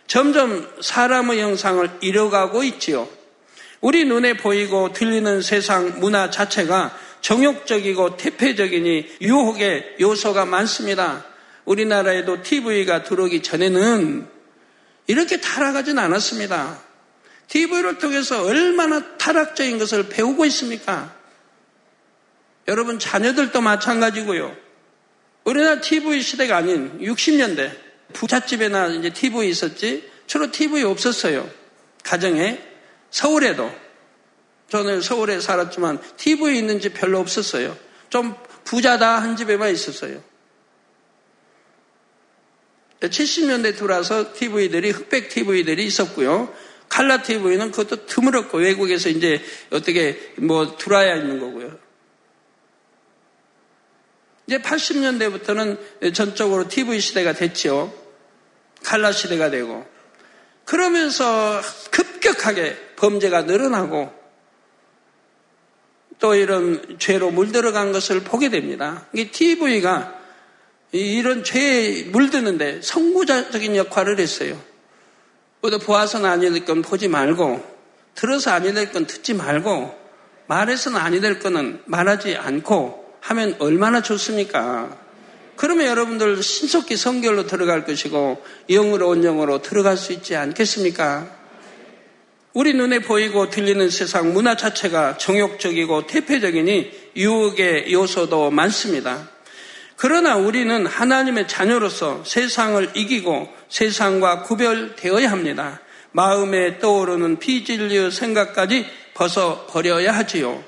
점점 0.05 0.71
사람의 0.81 1.41
형상을 1.41 1.89
잃어가고 2.01 2.63
있지요. 2.63 3.09
우리 3.81 4.05
눈에 4.05 4.37
보이고 4.37 4.91
들리는 4.91 5.41
세상 5.41 5.99
문화 5.99 6.29
자체가 6.29 6.97
정욕적이고 7.21 8.17
태폐적이니 8.17 9.17
유혹의 9.21 9.97
요소가 9.99 10.45
많습니다. 10.45 11.25
우리나라에도 11.65 12.41
TV가 12.41 13.03
들어오기 13.03 13.43
전에는 13.43 14.27
이렇게 15.07 15.41
타락하진 15.41 15.99
않았습니다. 15.99 16.79
TV를 17.47 17.97
통해서 17.97 18.43
얼마나 18.43 19.17
타락적인 19.17 19.77
것을 19.77 20.09
배우고 20.09 20.45
있습니까? 20.45 21.15
여러분 22.67 22.99
자녀들도 22.99 23.61
마찬가지고요. 23.61 24.55
우리나라 25.45 25.79
TV 25.79 26.21
시대가 26.21 26.57
아닌 26.57 26.99
60년대 26.99 27.71
부잣집에나 28.13 28.87
이제 28.87 29.09
TV 29.11 29.49
있었지 29.49 30.09
주로 30.25 30.51
TV 30.51 30.83
없었어요. 30.83 31.49
가정에 32.03 32.61
서울에도 33.09 33.71
저는 34.69 35.01
서울에 35.01 35.39
살았지만 35.39 36.01
TV 36.17 36.57
있는 36.57 36.79
집 36.79 36.93
별로 36.93 37.19
없었어요. 37.19 37.77
좀 38.09 38.35
부자다 38.63 39.21
한 39.21 39.35
집에만 39.35 39.71
있었어요. 39.71 40.21
70년대 42.99 43.77
들어와서 43.77 44.33
TV들이 44.33 44.89
흑백 44.91 45.29
TV들이 45.29 45.85
있었고요. 45.85 46.53
칼라 46.89 47.21
TV는 47.21 47.71
그것도 47.71 48.05
드물었고 48.05 48.57
외국에서 48.57 49.09
이제 49.09 49.43
어떻게 49.71 50.33
뭐 50.37 50.77
들어와야 50.77 51.15
있는 51.17 51.39
거고요. 51.39 51.77
이제 54.47 54.59
80년대부터는 54.59 56.13
전적으로 56.13 56.67
TV 56.67 56.99
시대가 56.99 57.33
됐죠. 57.33 57.93
칼라 58.83 59.11
시대가 59.11 59.49
되고. 59.49 59.85
그러면서 60.67 61.61
급격하게 61.91 62.95
범죄가 62.97 63.43
늘어나고 63.43 64.13
또 66.19 66.35
이런 66.35 66.97
죄로 66.99 67.31
물들어간 67.31 67.93
것을 67.93 68.21
보게 68.21 68.49
됩니다. 68.49 69.07
이 69.13 69.29
TV가 69.31 70.13
이런 70.91 71.43
죄에 71.43 72.03
물드는데 72.05 72.81
선구자적인 72.81 73.77
역할을 73.77 74.19
했어요. 74.19 74.61
어디 75.61 75.79
보아서는 75.79 76.29
아니 76.29 76.49
될건 76.49 76.81
보지 76.81 77.07
말고, 77.07 77.63
들어서 78.15 78.51
아니 78.51 78.73
될건 78.73 79.07
듣지 79.07 79.33
말고, 79.33 79.97
말해서는 80.47 80.99
아니 80.99 81.21
될 81.21 81.39
거는 81.39 81.81
말하지 81.85 82.35
않고 82.35 83.15
하면 83.21 83.55
얼마나 83.59 84.01
좋습니까? 84.01 85.06
그러면 85.57 85.87
여러분들 85.87 86.41
신속히 86.41 86.95
성결로 86.95 87.47
들어갈 87.47 87.83
것이고 87.83 88.43
영으로 88.69 89.09
온영으로 89.09 89.61
들어갈 89.61 89.97
수 89.97 90.13
있지 90.13 90.35
않겠습니까? 90.35 91.35
우리 92.53 92.73
눈에 92.73 92.99
보이고 92.99 93.49
들리는 93.49 93.89
세상 93.89 94.33
문화 94.33 94.55
자체가 94.55 95.17
정욕적이고 95.17 96.07
태폐적이니 96.07 96.91
유혹의 97.15 97.91
요소도 97.91 98.51
많습니다. 98.51 99.29
그러나 99.95 100.35
우리는 100.37 100.85
하나님의 100.85 101.47
자녀로서 101.47 102.23
세상을 102.23 102.91
이기고 102.95 103.49
세상과 103.69 104.43
구별되어야 104.43 105.29
합니다. 105.29 105.81
마음에 106.11 106.79
떠오르는 106.79 107.39
비진리의 107.39 108.11
생각까지 108.11 108.85
벗어 109.15 109.65
버려야 109.67 110.15
하지요. 110.15 110.63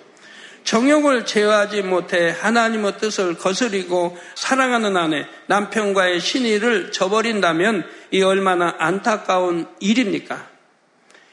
정욕을 0.70 1.26
제어하지 1.26 1.82
못해 1.82 2.30
하나님의 2.30 3.00
뜻을 3.00 3.40
거스리고 3.40 4.16
사랑하는 4.36 4.96
아내, 4.98 5.26
남편과의 5.48 6.20
신의를 6.20 6.92
저버린다면 6.92 7.90
이 8.12 8.22
얼마나 8.22 8.76
안타까운 8.78 9.66
일입니까? 9.80 10.48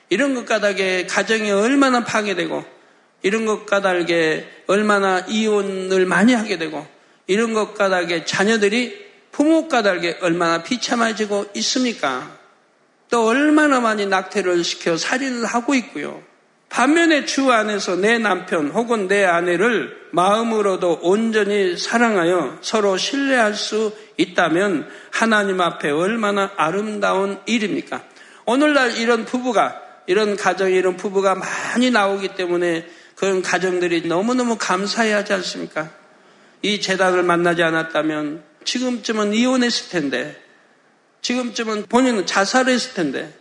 이런 0.09 0.35
것 0.35 0.47
까닭에 0.47 1.05
가정이 1.05 1.51
얼마나 1.51 2.03
파괴되고 2.03 2.65
이런 3.21 3.45
것 3.45 3.67
까닭에 3.67 4.63
얼마나 4.69 5.19
이혼을 5.29 6.07
많이 6.07 6.33
하게 6.33 6.57
되고 6.57 6.87
이런 7.27 7.53
것 7.53 7.75
까닭에 7.75 8.25
자녀들이 8.25 9.05
부모 9.33 9.69
까닭에 9.69 10.21
얼마나 10.23 10.63
비참해지고 10.63 11.51
있습니까? 11.57 12.39
또 13.11 13.27
얼마나 13.27 13.81
많이 13.81 14.07
낙태를 14.07 14.65
시켜 14.65 14.97
살인을 14.97 15.45
하고 15.45 15.75
있고요. 15.75 16.23
반면에 16.69 17.25
주 17.25 17.51
안에서 17.53 17.97
내 17.97 18.19
남편 18.19 18.71
혹은 18.71 19.09
내 19.09 19.25
아내를 19.25 20.09
마음으로도 20.11 21.01
온전히 21.03 21.77
사랑하여 21.77 22.59
서로 22.61 22.97
신뢰할 22.97 23.55
수 23.55 23.93
있다면 24.17 24.89
하나님 25.11 25.61
앞에 25.61 25.91
얼마나 25.91 26.51
아름다운 26.57 27.39
일입니까? 27.47 28.03
오늘날 28.45 28.97
이런 28.99 29.25
부부가, 29.25 29.81
이런 30.07 30.37
가정에 30.37 30.73
이런 30.73 30.97
부부가 30.97 31.35
많이 31.35 31.91
나오기 31.91 32.35
때문에 32.35 32.87
그런 33.15 33.43
가정들이 33.43 34.07
너무너무 34.07 34.57
감사해야 34.59 35.19
하지 35.19 35.33
않습니까? 35.33 35.91
이 36.63 36.81
재단을 36.81 37.23
만나지 37.23 37.63
않았다면 37.63 38.43
지금쯤은 38.65 39.35
이혼했을 39.35 39.89
텐데, 39.91 40.41
지금쯤은 41.23 41.87
본인은 41.89 42.27
자살했을 42.27 42.95
텐데, 42.95 43.33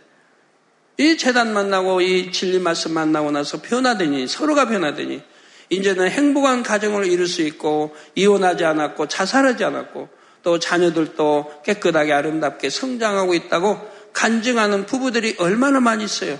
이 0.98 1.16
재단 1.16 1.52
만나고 1.52 2.00
이 2.00 2.32
진리 2.32 2.58
말씀 2.58 2.92
만나고 2.92 3.30
나서 3.30 3.60
변화되니, 3.60 4.26
서로가 4.26 4.68
변화되니, 4.68 5.22
이제는 5.68 6.10
행복한 6.10 6.62
가정을 6.62 7.06
이룰 7.06 7.26
수 7.26 7.42
있고, 7.42 7.94
이혼하지 8.14 8.64
않았고, 8.64 9.08
자살하지 9.08 9.64
않았고, 9.64 10.08
또 10.42 10.60
자녀들도 10.60 11.62
깨끗하게 11.64 12.12
아름답게 12.12 12.70
성장하고 12.70 13.34
있다고 13.34 13.80
간증하는 14.12 14.86
부부들이 14.86 15.34
얼마나 15.38 15.80
많이 15.80 16.04
있어요. 16.04 16.38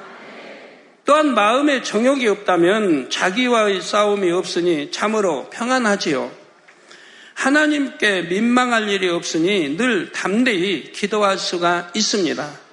또한 1.04 1.34
마음에 1.34 1.82
정욕이 1.82 2.28
없다면 2.28 3.10
자기와의 3.10 3.82
싸움이 3.82 4.30
없으니 4.30 4.92
참으로 4.92 5.50
평안하지요. 5.50 6.30
하나님께 7.34 8.22
민망할 8.22 8.88
일이 8.88 9.08
없으니 9.08 9.76
늘 9.76 10.12
담대히 10.12 10.92
기도할 10.92 11.36
수가 11.36 11.90
있습니다. 11.92 12.65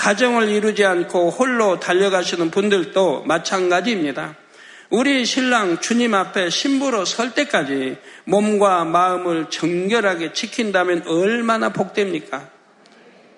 가정을 0.00 0.48
이루지 0.48 0.82
않고 0.82 1.28
홀로 1.28 1.78
달려가시는 1.78 2.50
분들도 2.50 3.24
마찬가지입니다. 3.24 4.34
우리 4.88 5.26
신랑 5.26 5.78
주님 5.80 6.14
앞에 6.14 6.48
신부로 6.48 7.04
설 7.04 7.34
때까지 7.34 7.98
몸과 8.24 8.86
마음을 8.86 9.50
정결하게 9.50 10.32
지킨다면 10.32 11.06
얼마나 11.06 11.68
복됩니까? 11.68 12.48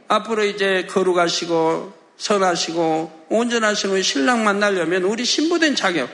앞으로 0.06 0.44
이제 0.44 0.86
거룩하시고 0.88 1.94
선하시고 2.16 3.26
온전하시는 3.28 4.00
신랑 4.00 4.44
만나려면 4.44 5.02
우리 5.02 5.24
신부된 5.24 5.74
자격 5.74 6.08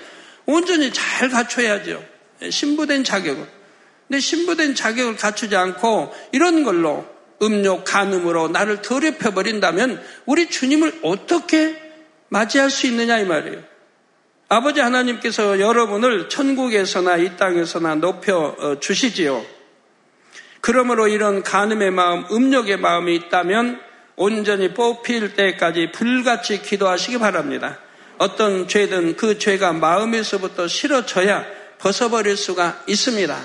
온전히 0.47 0.91
잘 0.95 1.29
갖춰야죠. 1.29 2.03
신부된 2.49 3.05
자격은. 3.05 3.47
근데 4.09 4.19
신부된 4.19 4.75
자격을 4.75 5.17
갖추지 5.17 5.55
않고 5.55 6.11
이런 6.33 6.65
걸로 6.65 7.18
음욕, 7.43 7.85
간음으로 7.85 8.49
나를 8.49 8.83
더럽혀 8.83 9.31
버린다면 9.31 10.03
우리 10.27 10.49
주님을 10.49 11.01
어떻게 11.03 11.81
맞이할 12.29 12.71
수 12.71 12.87
있느냐 12.87 13.19
이 13.19 13.25
말이에요. 13.25 13.63
아버지 14.49 14.81
하나님께서 14.81 15.61
여러분을 15.61 16.29
천국에서나 16.29 17.17
이 17.19 17.37
땅에서나 17.37 17.97
높여 17.97 18.57
어, 18.59 18.81
주시지요. 18.81 19.45
그러므로 20.61 21.07
이런 21.07 21.43
간음의 21.43 21.91
마음, 21.91 22.25
음욕의 22.31 22.79
마음이 22.79 23.15
있다면 23.15 23.81
온전히 24.17 24.75
뽑힐 24.75 25.35
때까지 25.35 25.93
불같이 25.93 26.63
기도하시기 26.63 27.19
바랍니다. 27.19 27.79
어떤 28.19 28.67
죄든 28.67 29.17
그 29.17 29.39
죄가 29.39 29.73
마음에서부터 29.75 30.67
싫어져야 30.67 31.45
벗어버릴 31.79 32.37
수가 32.37 32.83
있습니다. 32.89 33.39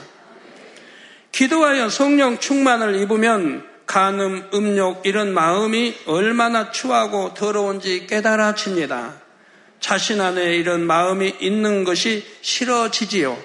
기도하여 1.31 1.89
성령 1.89 2.39
충만을 2.39 2.95
입으면 2.95 3.72
간음, 3.85 4.49
음욕 4.53 5.05
이런 5.05 5.33
마음이 5.33 5.95
얼마나 6.05 6.71
추하고 6.71 7.33
더러운지 7.33 8.07
깨달아집니다. 8.07 9.21
자신 9.79 10.21
안에 10.21 10.55
이런 10.55 10.81
마음이 10.81 11.35
있는 11.39 11.83
것이 11.83 12.25
싫어지지요. 12.41 13.37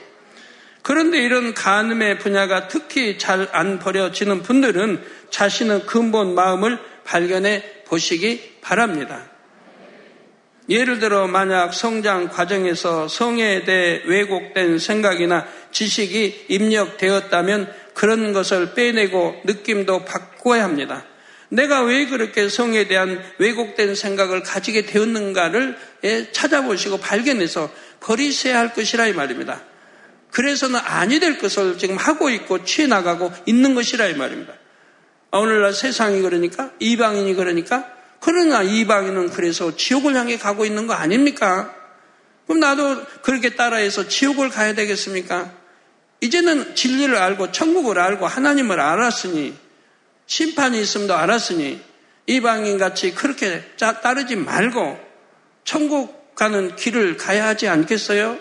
그런데 0.83 1.18
이런 1.18 1.53
간음의 1.53 2.18
분야가 2.18 2.68
특히 2.68 3.18
잘 3.18 3.48
안 3.53 3.79
버려지는 3.79 4.42
분들은 4.42 5.03
자신의 5.31 5.87
근본 5.87 6.35
마음을 6.35 6.79
발견해 7.05 7.83
보시기 7.85 8.59
바랍니다. 8.61 9.24
예를 10.68 10.98
들어 10.98 11.27
만약 11.27 11.72
성장 11.72 12.29
과정에서 12.29 13.09
성에 13.09 13.64
대해 13.64 14.03
왜곡된 14.05 14.79
생각이나 14.79 15.46
지식이 15.72 16.46
입력되었다면 16.48 17.72
그런 17.98 18.32
것을 18.32 18.74
빼내고 18.74 19.42
느낌도 19.42 20.04
바꿔야 20.04 20.62
합니다. 20.62 21.04
내가 21.48 21.82
왜 21.82 22.06
그렇게 22.06 22.48
성에 22.48 22.87
대한 22.87 23.20
왜곡된 23.38 23.96
생각을 23.96 24.44
가지게 24.44 24.87
되었는가를 24.87 25.76
예, 26.04 26.30
찾아보시고 26.30 26.98
발견해서 26.98 27.68
버리셔야 27.98 28.56
할 28.56 28.72
것이라 28.72 29.08
이 29.08 29.14
말입니다. 29.14 29.62
그래서는 30.30 30.78
아니 30.78 31.18
될 31.18 31.38
것을 31.38 31.76
지금 31.76 31.96
하고 31.96 32.30
있고 32.30 32.62
취해 32.62 32.87
나가고 32.87 33.32
있는 33.46 33.74
것이라 33.74 34.06
이 34.06 34.14
말입니다. 34.14 34.52
아, 35.32 35.38
오늘날 35.38 35.72
세상이 35.72 36.22
그러니까 36.22 36.70
이방인이 36.78 37.34
그러니까 37.34 37.84
그러나 38.20 38.62
이방인은 38.62 39.30
그래서 39.30 39.74
지옥을 39.74 40.14
향해 40.14 40.38
가고 40.38 40.64
있는 40.64 40.87
거 40.87 40.92
아닙니까? 40.92 41.74
그럼 42.46 42.61
나도 42.61 43.02
그렇게 43.22 43.56
따라해서 43.56 44.06
지옥을 44.06 44.50
가야 44.50 44.74
되겠습니까? 44.74 45.57
이제는 46.20 46.74
진리를 46.74 47.14
알고 47.16 47.52
천국을 47.52 47.98
알고 47.98 48.26
하나님을 48.26 48.81
알았으니 48.81 49.54
심판이 50.26 50.81
있음도 50.81 51.14
알았으니 51.14 51.81
이방인 52.26 52.78
같이 52.78 53.14
그렇게 53.14 53.62
따르지 53.76 54.37
말고 54.37 54.98
천국 55.64 56.35
가는 56.35 56.76
길을 56.76 57.16
가야 57.16 57.46
하지 57.46 57.68
않겠어요? 57.68 58.38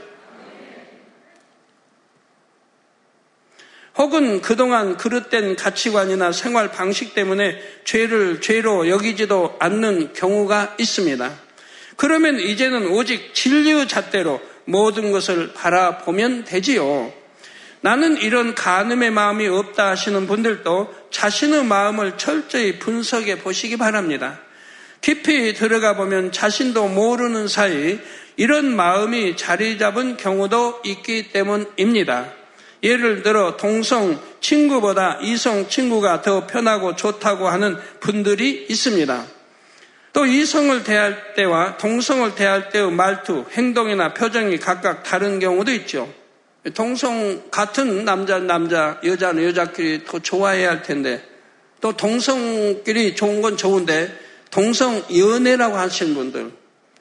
혹은 3.97 4.41
그동안 4.41 4.95
그릇된 4.95 5.55
가치관이나 5.55 6.31
생활 6.31 6.69
방식 6.71 7.15
때문에 7.15 7.59
죄를 7.83 8.41
죄로 8.41 8.87
여기지도 8.87 9.55
않는 9.59 10.13
경우가 10.13 10.75
있습니다. 10.77 11.33
그러면 11.95 12.39
이제는 12.39 12.89
오직 12.89 13.33
진리의 13.33 13.87
잣대로 13.87 14.39
모든 14.65 15.11
것을 15.11 15.53
바라보면 15.53 16.43
되지요. 16.43 17.11
나는 17.81 18.17
이런 18.17 18.55
간음의 18.55 19.11
마음이 19.11 19.47
없다 19.47 19.89
하시는 19.89 20.27
분들도 20.27 20.93
자신의 21.11 21.65
마음을 21.65 22.17
철저히 22.17 22.79
분석해 22.79 23.39
보시기 23.39 23.77
바랍니다. 23.77 24.39
깊이 25.01 25.53
들어가 25.53 25.95
보면 25.95 26.31
자신도 26.31 26.89
모르는 26.89 27.47
사이 27.47 27.99
이런 28.35 28.75
마음이 28.75 29.35
자리 29.35 29.77
잡은 29.77 30.17
경우도 30.17 30.81
있기 30.85 31.31
때문입니다. 31.31 32.33
예를 32.83 33.23
들어 33.23 33.57
동성 33.57 34.19
친구보다 34.39 35.19
이성 35.21 35.67
친구가 35.67 36.21
더 36.21 36.45
편하고 36.45 36.95
좋다고 36.95 37.47
하는 37.47 37.77
분들이 37.99 38.67
있습니다. 38.69 39.25
또 40.13 40.25
이성을 40.25 40.83
대할 40.83 41.33
때와 41.35 41.77
동성을 41.77 42.35
대할 42.35 42.69
때의 42.69 42.91
말투, 42.91 43.45
행동이나 43.51 44.13
표정이 44.13 44.57
각각 44.57 45.03
다른 45.03 45.39
경우도 45.39 45.71
있죠. 45.73 46.11
동성 46.73 47.49
같은 47.49 48.03
남자 48.03 48.39
남자 48.39 48.99
여자는 49.03 49.43
여자끼리 49.43 50.03
더 50.05 50.19
좋아해야 50.19 50.69
할 50.69 50.83
텐데 50.83 51.23
또 51.79 51.95
동성끼리 51.95 53.15
좋은 53.15 53.41
건 53.41 53.57
좋은데 53.57 54.13
동성 54.51 55.03
연애라고 55.15 55.77
하시는 55.77 56.13
분들 56.13 56.51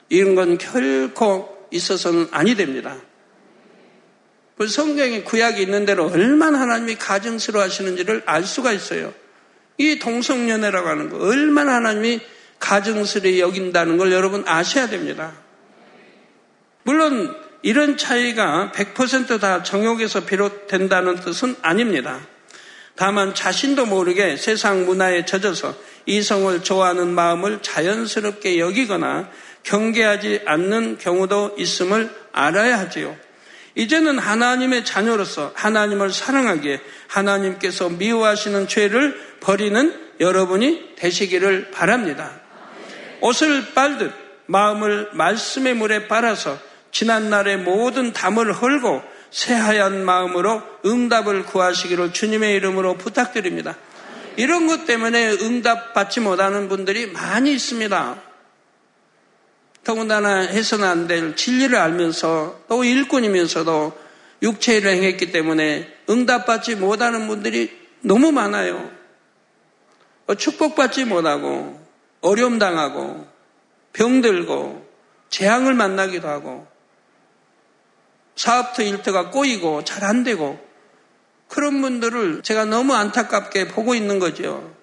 이런 0.08 0.34
건 0.34 0.58
결코 0.58 1.66
있어서는 1.70 2.28
아니 2.30 2.54
됩니다. 2.54 2.96
그 4.56 4.66
성경에 4.66 5.22
구약이 5.22 5.60
있는 5.60 5.84
대로 5.84 6.06
얼마나 6.06 6.60
하나님이 6.60 6.96
가증스러워 6.96 7.64
하시는지를 7.64 8.22
알 8.24 8.44
수가 8.44 8.72
있어요. 8.72 9.12
이 9.78 9.98
동성연애라고 9.98 10.88
하는 10.88 11.10
거 11.10 11.18
얼마나 11.18 11.74
하나님이 11.74 12.20
가증스러워 12.58 13.38
여긴다는 13.38 13.98
걸 13.98 14.12
여러분 14.12 14.44
아셔야 14.46 14.88
됩니다. 14.88 15.34
물론 16.84 17.34
이런 17.62 17.96
차이가 17.96 18.72
100%다 18.74 19.62
정욕에서 19.62 20.24
비롯된다는 20.24 21.16
뜻은 21.16 21.56
아닙니다. 21.62 22.20
다만 22.96 23.34
자신도 23.34 23.86
모르게 23.86 24.36
세상 24.36 24.86
문화에 24.86 25.24
젖어서 25.24 25.74
이성을 26.06 26.62
좋아하는 26.62 27.08
마음을 27.08 27.60
자연스럽게 27.60 28.58
여기거나 28.58 29.28
경계하지 29.64 30.42
않는 30.46 30.98
경우도 30.98 31.56
있음을 31.58 32.10
알아야 32.32 32.78
하지요. 32.78 33.16
이제는 33.74 34.18
하나님의 34.18 34.84
자녀로서 34.86 35.52
하나님을 35.54 36.10
사랑하기에 36.10 36.80
하나님께서 37.08 37.90
미워하시는 37.90 38.68
죄를 38.68 39.20
버리는 39.40 39.94
여러분이 40.18 40.94
되시기를 40.96 41.70
바랍니다. 41.72 42.40
옷을 43.20 43.74
빨듯 43.74 44.12
마음을 44.46 45.10
말씀의 45.12 45.74
물에 45.74 46.08
빨아서 46.08 46.58
지난날의 46.96 47.58
모든 47.58 48.14
담을 48.14 48.54
헐고 48.54 49.02
새하얀 49.30 50.02
마음으로 50.02 50.62
응답을 50.86 51.44
구하시기를 51.44 52.14
주님의 52.14 52.54
이름으로 52.54 52.96
부탁드립니다. 52.96 53.76
이런 54.36 54.66
것 54.66 54.86
때문에 54.86 55.32
응답 55.42 55.92
받지 55.92 56.20
못하는 56.20 56.70
분들이 56.70 57.06
많이 57.06 57.52
있습니다. 57.52 58.22
더군다나 59.84 60.40
해서는 60.40 60.88
안 60.88 61.06
될 61.06 61.36
진리를 61.36 61.76
알면서 61.76 62.62
또 62.66 62.82
일꾼이면서도 62.82 63.92
육체를 64.42 64.90
행했기 64.92 65.32
때문에 65.32 65.94
응답받지 66.08 66.76
못하는 66.76 67.26
분들이 67.26 67.76
너무 68.00 68.32
많아요. 68.32 68.90
어, 70.28 70.34
축복받지 70.34 71.04
못하고 71.04 71.78
어려움 72.22 72.58
당하고 72.58 73.26
병들고 73.92 74.86
재앙을 75.28 75.74
만나기도 75.74 76.26
하고 76.26 76.75
사업터 78.36 78.82
일터가 78.82 79.30
꼬이고 79.30 79.84
잘 79.84 80.04
안 80.04 80.22
되고 80.22 80.64
그런 81.48 81.80
분들을 81.80 82.42
제가 82.42 82.64
너무 82.64 82.94
안타깝게 82.94 83.68
보고 83.68 83.94
있는 83.94 84.18
거죠. 84.18 84.74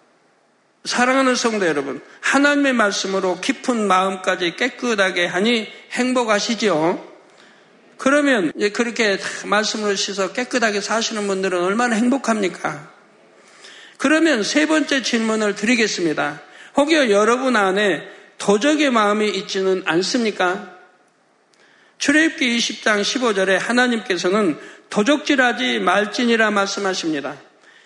사랑하는 0.85 1.35
성도 1.35 1.65
여러분, 1.65 2.01
하나님의 2.21 2.73
말씀으로 2.73 3.39
깊은 3.39 3.87
마음까지 3.87 4.55
깨끗하게 4.57 5.25
하니 5.25 5.67
행복하시죠? 5.91 7.11
그러면 7.97 8.51
그렇게 8.73 9.17
말씀으로 9.45 9.95
씻어 9.95 10.33
깨끗하게 10.33 10.81
사시는 10.81 11.27
분들은 11.27 11.63
얼마나 11.63 11.95
행복합니까? 11.95 12.91
그러면 13.97 14.43
세 14.43 14.65
번째 14.65 15.01
질문을 15.01 15.55
드리겠습니다. 15.55 16.41
혹여 16.75 17.11
여러분 17.11 17.55
안에 17.55 18.01
도적의 18.39 18.89
마음이 18.89 19.29
있지는 19.29 19.83
않습니까? 19.85 20.72
출애굽기 22.03 22.57
20장 22.57 22.99
15절에 22.99 23.57
하나님께서는 23.57 24.59
도적질하지 24.89 25.79
말지니라 25.79 26.51
말씀하십니다. 26.51 27.37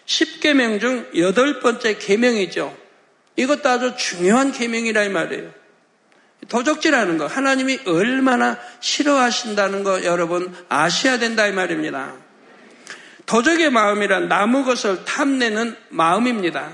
10계명 0.08 0.82
중 0.82 1.06
여덟 1.18 1.60
번째 1.60 2.00
계명이죠. 2.00 2.76
이것도 3.36 3.70
아주 3.70 3.94
중요한 3.96 4.52
계명이라 4.52 5.04
이 5.04 5.10
말이에요. 5.10 5.54
도적질하는 6.50 7.20
거 7.20 7.28
하나님이 7.28 7.82
얼마나 7.86 8.58
싫어하신다는 8.80 9.84
거 9.84 10.04
여러분 10.04 10.52
아셔야 10.68 11.20
된다 11.20 11.46
이 11.46 11.52
말입니다. 11.52 12.16
도적의 13.28 13.70
마음이란 13.70 14.30
나무 14.30 14.66
것을 14.66 15.06
탐내는 15.06 15.76
마음입니다. 15.90 16.72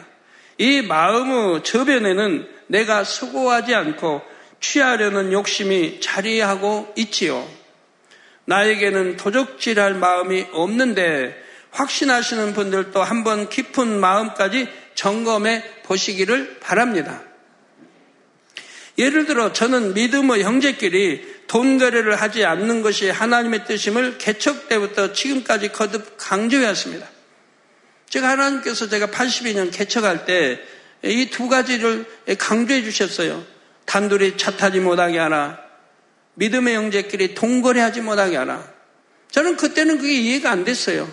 이 0.59 0.81
마음의 0.81 1.65
저변에는 1.65 2.47
내가 2.67 3.03
수고하지 3.03 3.75
않고 3.75 4.32
취하려는 4.63 5.33
욕심이 5.33 5.99
자리하고 5.99 6.93
있지요. 6.95 7.45
나에게는 8.45 9.17
도적질할 9.17 9.95
마음이 9.95 10.47
없는데 10.53 11.35
확신하시는 11.71 12.53
분들도 12.53 13.03
한번 13.03 13.49
깊은 13.49 13.99
마음까지 13.99 14.69
점검해 14.95 15.81
보시기를 15.83 16.59
바랍니다. 16.61 17.21
예를 18.97 19.25
들어 19.25 19.51
저는 19.51 19.95
믿음의 19.95 20.43
형제끼리 20.43 21.43
돈 21.47 21.77
거래를 21.77 22.15
하지 22.15 22.45
않는 22.45 22.83
것이 22.83 23.09
하나님의 23.09 23.65
뜻임을 23.65 24.17
개척 24.17 24.69
때부터 24.69 25.11
지금까지 25.11 25.71
거듭 25.71 26.15
강조해왔습니다. 26.17 27.07
제가 28.07 28.29
하나님께서 28.29 28.87
제가 28.87 29.07
82년 29.07 29.75
개척할 29.75 30.25
때 30.25 30.73
이 31.03 31.29
두 31.29 31.49
가지를 31.49 32.05
강조해 32.37 32.81
주셨어요. 32.81 33.45
단둘이 33.85 34.37
차 34.37 34.51
타지 34.51 34.79
못하게 34.79 35.19
하라. 35.19 35.59
믿음의 36.35 36.75
형제끼리 36.75 37.35
동거래하지 37.35 38.01
못하게 38.01 38.37
하라. 38.37 38.63
저는 39.31 39.57
그때는 39.57 39.97
그게 39.97 40.13
이해가 40.13 40.51
안 40.51 40.63
됐어요. 40.63 41.11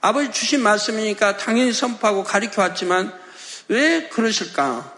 아버지 0.00 0.30
주신 0.30 0.60
말씀이니까 0.62 1.36
당연히 1.36 1.72
선포하고 1.72 2.24
가르쳐 2.24 2.60
왔지만 2.62 3.12
왜 3.68 4.08
그러실까? 4.08 4.94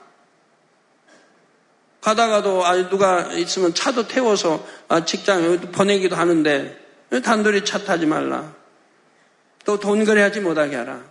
가다가도 2.01 2.65
아 2.65 2.89
누가 2.89 3.33
있으면 3.33 3.75
차도 3.75 4.07
태워서 4.09 4.67
아, 4.89 5.05
직장에 5.05 5.59
보내기도 5.73 6.15
하는데 6.17 6.77
단둘이 7.25 7.65
차 7.65 7.79
타지 7.79 8.07
말라. 8.07 8.55
또 9.65 9.79
돈 9.79 10.05
거래하지 10.05 10.41
못하게 10.41 10.77
하라. 10.77 11.03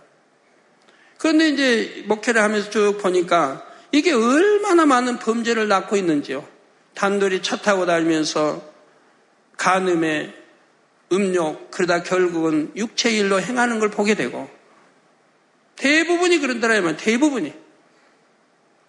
그런데 1.18 1.50
이제 1.50 2.04
목회를 2.06 2.42
하면서 2.42 2.70
쭉 2.70 2.98
보니까 2.98 3.66
이게 3.96 4.12
얼마나 4.12 4.84
많은 4.84 5.18
범죄를 5.18 5.68
낳고 5.68 5.96
있는지요. 5.96 6.46
단둘이 6.92 7.40
차 7.40 7.56
타고 7.56 7.86
다니면서 7.86 8.62
간음에 9.56 10.34
음욕, 11.12 11.70
그러다 11.70 12.02
결국은 12.02 12.72
육체일로 12.76 13.40
행하는 13.40 13.78
걸 13.78 13.88
보게 13.88 14.14
되고 14.14 14.50
대부분이 15.76 16.40
그런더라면 16.40 16.98
대부분이 16.98 17.54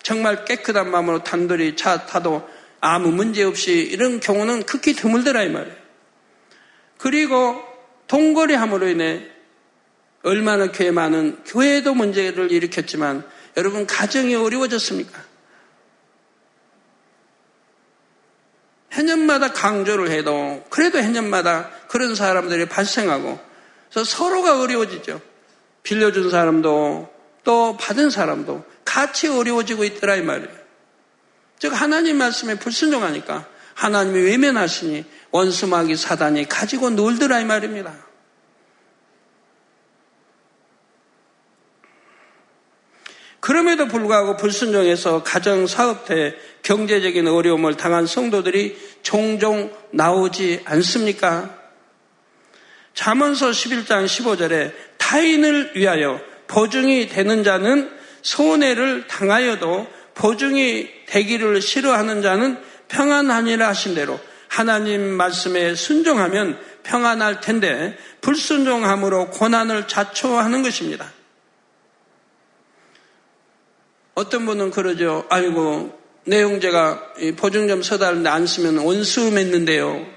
정말 0.04 0.44
깨끗한 0.44 0.92
마음으로 0.92 1.24
단둘이 1.24 1.78
차 1.78 2.06
타도 2.06 2.46
아무 2.82 3.10
문제 3.10 3.44
없이 3.44 3.72
이런 3.72 4.20
경우는 4.20 4.64
극히 4.64 4.92
드물더라 4.92 5.44
이 5.44 5.50
말이에요. 5.50 5.78
그리고 6.98 7.64
동거래함으로 8.08 8.90
인해 8.90 9.26
얼마나 10.24 10.70
교회 10.70 10.92
많은 10.92 11.46
교회도 11.46 11.94
문제를 11.94 12.52
일으켰지만 12.52 13.37
여러분 13.58 13.88
가정이 13.88 14.36
어려워졌습니까? 14.36 15.20
해년마다 18.94 19.52
강조를 19.52 20.12
해도 20.12 20.66
그래도 20.70 21.00
해년마다 21.00 21.70
그런 21.88 22.16
사람들이 22.16 22.68
발생하고 22.68 23.40
그래서 23.90 24.04
서로가 24.04 24.62
어려워지죠. 24.62 25.22
빌려준 25.84 26.30
사람도 26.30 27.14
또 27.44 27.78
받은 27.78 28.10
사람도 28.10 28.64
같이 28.86 29.28
어려워지고 29.28 29.84
있더라 29.86 30.16
이 30.16 30.22
말이에요. 30.22 30.58
즉 31.60 31.74
하나님 31.74 32.18
말씀에 32.18 32.56
불순종하니까 32.56 33.48
하나님이 33.74 34.20
외면하시니 34.22 35.06
원수마귀 35.32 35.96
사단이 35.96 36.48
가지고 36.48 36.92
놀더라 36.92 37.40
이 37.40 37.46
말입니다. 37.46 38.07
그럼에도 43.48 43.88
불구하고 43.88 44.36
불순종해서 44.36 45.24
가정 45.24 45.68
사업태 45.68 46.36
경제적인 46.64 47.30
어려움을 47.30 47.78
당한 47.78 48.06
성도들이 48.06 48.78
종종 49.04 49.72
나오지 49.92 50.64
않습니까? 50.66 51.56
잠언서 52.94 53.52
11장 53.52 54.06
15절에 54.06 54.74
타인을 54.98 55.78
위하여 55.78 56.20
보증이 56.48 57.08
되는 57.08 57.46
자는 57.46 57.90
손해를 58.22 59.08
당하여도 59.08 59.88
보증이 60.14 60.90
되기를 61.06 61.62
싫어하는 61.62 62.22
자는 62.22 62.58
평안하니라 62.90 63.66
하신 63.66 63.96
대로 63.96 64.20
하나님 64.50 65.02
말씀에 65.04 65.74
순종하면 65.74 66.60
평안할 66.84 67.40
텐데 67.40 67.98
불순종함으로 68.20 69.30
고난을 69.30 69.88
자초하는 69.88 70.64
것입니다. 70.64 71.17
어떤 74.18 74.48
분은 74.48 74.72
그러죠. 74.72 75.28
아이고 75.30 75.96
내 76.26 76.42
형제가 76.42 77.14
보증금 77.36 77.84
서달는데 77.84 78.28
안 78.28 78.48
쓰면 78.48 78.80
원수 78.80 79.30
맺는데요. 79.30 80.08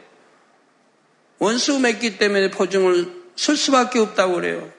원수 1.38 1.78
맺기 1.78 2.16
때문에 2.16 2.50
보증을 2.50 3.12
쓸 3.36 3.58
수밖에 3.58 3.98
없다고 3.98 4.36
그래요. 4.36 4.72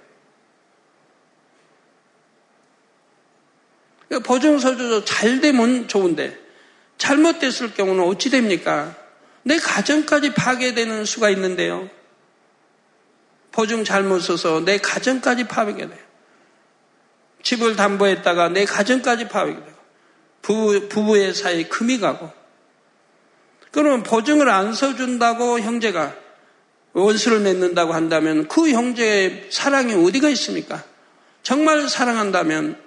그러니까 4.07 4.27
보증서주도 4.27 5.05
잘 5.05 5.39
되면 5.39 5.87
좋은데 5.87 6.35
잘못됐을 6.97 7.75
경우는 7.75 8.03
어찌 8.03 8.31
됩니까? 8.31 8.95
내 9.43 9.57
가정까지 9.57 10.33
파괴되는 10.33 11.05
수가 11.05 11.29
있는데요. 11.29 11.87
보증 13.51 13.83
잘못 13.83 14.21
써서 14.21 14.65
내 14.65 14.79
가정까지 14.79 15.43
파괴가 15.43 15.89
돼요. 15.89 16.10
집을 17.43 17.75
담보했다가 17.75 18.49
내 18.49 18.65
가정까지 18.65 19.27
파괴가 19.27 19.59
돼요. 19.59 19.75
부부, 20.41 20.89
부부의 20.89 21.33
사이에 21.33 21.63
금이 21.63 21.99
가고. 21.99 22.31
그러면 23.71 24.03
보증을 24.03 24.49
안 24.49 24.73
써준다고 24.73 25.59
형제가 25.59 26.15
원수를 26.93 27.39
맺는다고 27.39 27.93
한다면 27.93 28.47
그 28.47 28.69
형제의 28.69 29.47
사랑이 29.49 29.93
어디가 29.93 30.29
있습니까? 30.29 30.83
정말 31.41 31.87
사랑한다면 31.87 32.77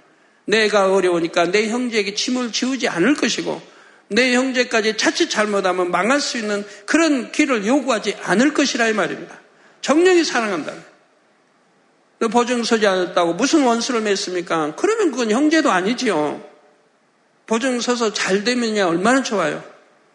내가 0.46 0.92
어려우니까 0.92 1.50
내 1.50 1.68
형제에게 1.68 2.14
짐을 2.14 2.52
지우지 2.52 2.88
않을 2.88 3.14
것이고 3.14 3.62
내 4.08 4.34
형제까지 4.34 4.96
자칫 4.98 5.30
잘못하면 5.30 5.90
망할 5.90 6.20
수 6.20 6.36
있는 6.36 6.66
그런 6.84 7.32
길을 7.32 7.66
요구하지 7.66 8.16
않을 8.22 8.52
것이라 8.52 8.88
이 8.88 8.92
말입니다. 8.92 9.40
정령이 9.80 10.24
사랑한다면. 10.24 10.93
보증 12.30 12.64
서지 12.64 12.86
않았다고 12.86 13.34
무슨 13.34 13.64
원수를 13.64 14.00
맺습니까? 14.00 14.74
그러면 14.76 15.10
그건 15.10 15.30
형제도 15.30 15.70
아니지요. 15.70 16.42
보증 17.46 17.80
서서 17.80 18.12
잘 18.12 18.44
되면야 18.44 18.86
얼마나 18.86 19.22
좋아요. 19.22 19.62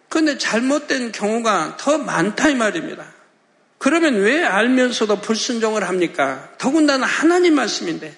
그런데 0.08 0.38
잘못된 0.38 1.12
경우가 1.12 1.78
더 1.78 1.98
많다 1.98 2.50
이 2.50 2.56
말입니다. 2.56 3.06
그러면 3.78 4.16
왜 4.16 4.44
알면서도 4.44 5.22
불순종을 5.22 5.88
합니까? 5.88 6.50
더군다나 6.58 7.06
하나님 7.06 7.56
말씀인데 7.56 8.16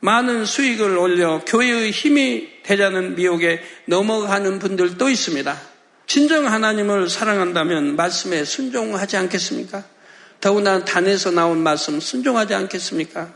많은 0.00 0.44
수익을 0.44 0.96
올려 0.98 1.42
교회의 1.46 1.90
힘이 1.90 2.48
되자는 2.62 3.14
미혹에 3.14 3.62
넘어가는 3.86 4.58
분들도 4.58 5.08
있습니다. 5.08 5.60
진정 6.06 6.46
하나님을 6.46 7.08
사랑한다면 7.08 7.96
말씀에 7.96 8.44
순종하지 8.44 9.16
않겠습니까? 9.16 9.84
더구나 10.46 10.84
단에서 10.84 11.32
나온 11.32 11.58
말씀 11.58 11.98
순종하지 11.98 12.54
않겠습니까? 12.54 13.34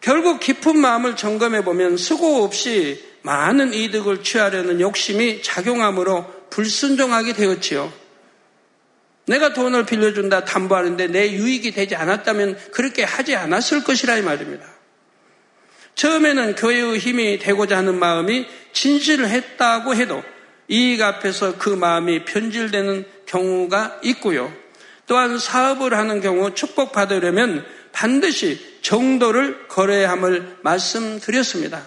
결국 0.00 0.40
깊은 0.40 0.76
마음을 0.76 1.14
점검해 1.14 1.62
보면 1.62 1.96
수고 1.96 2.42
없이 2.42 3.04
많은 3.22 3.72
이득을 3.72 4.24
취하려는 4.24 4.80
욕심이 4.80 5.42
작용함으로 5.42 6.26
불순종하게 6.50 7.34
되었지요. 7.34 7.92
내가 9.26 9.52
돈을 9.52 9.86
빌려준다 9.86 10.44
담보하는데 10.44 11.06
내 11.06 11.30
유익이 11.30 11.70
되지 11.70 11.94
않았다면 11.94 12.58
그렇게 12.72 13.04
하지 13.04 13.36
않았을 13.36 13.84
것이라 13.84 14.16
이 14.16 14.22
말입니다. 14.22 14.66
처음에는 15.94 16.56
교회의 16.56 16.98
힘이 16.98 17.38
되고자 17.38 17.76
하는 17.76 17.96
마음이 17.96 18.48
진실을 18.72 19.28
했다고 19.28 19.94
해도 19.94 20.24
이익 20.66 21.00
앞에서 21.00 21.58
그 21.58 21.68
마음이 21.68 22.24
변질되는 22.24 23.04
경우가 23.26 24.00
있고요. 24.02 24.63
또한 25.06 25.38
사업을 25.38 25.96
하는 25.96 26.20
경우 26.20 26.54
축복받으려면 26.54 27.64
반드시 27.92 28.78
정도를 28.82 29.68
거래함을 29.68 30.58
말씀드렸습니다. 30.62 31.82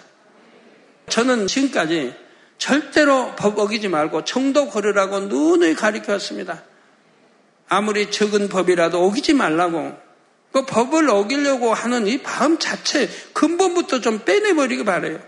저는 1.10 1.48
지금까지 1.48 2.14
절대로 2.58 3.34
법 3.36 3.60
어기지 3.60 3.88
말고 3.88 4.26
정도 4.26 4.68
거래라고 4.70 5.22
눈을 5.22 5.76
가리켜 5.76 6.14
왔습니다. 6.14 6.64
아무리 7.70 8.10
적은 8.12 8.50
법이라도 8.50 9.04
어기지 9.06 9.34
말라고. 9.34 9.94
그 10.52 10.66
법을 10.66 11.10
어기려고 11.10 11.74
하는 11.74 12.08
이 12.08 12.20
마음 12.24 12.58
자체 12.58 13.10
근본부터 13.34 14.02
좀 14.02 14.20
빼내버리기 14.24 14.86
바래요. 14.86 15.20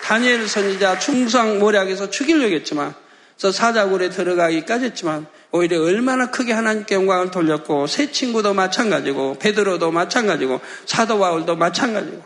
다니엘 0.00 0.48
선지자 0.48 0.98
충성 0.98 1.58
모략에서 1.58 2.10
죽이려고 2.10 2.54
했지만 2.54 2.94
그 3.40 3.52
사자굴에 3.52 4.10
들어가기까지 4.10 4.86
했지만 4.86 5.26
오히려 5.56 5.82
얼마나 5.82 6.30
크게 6.30 6.52
하나님께 6.52 6.94
영광을 6.94 7.30
돌렸고 7.30 7.86
새 7.86 8.10
친구도 8.10 8.54
마찬가지고 8.54 9.38
베드로도 9.38 9.90
마찬가지고 9.90 10.60
사도 10.84 11.18
바울도 11.18 11.56
마찬가지고 11.56 12.22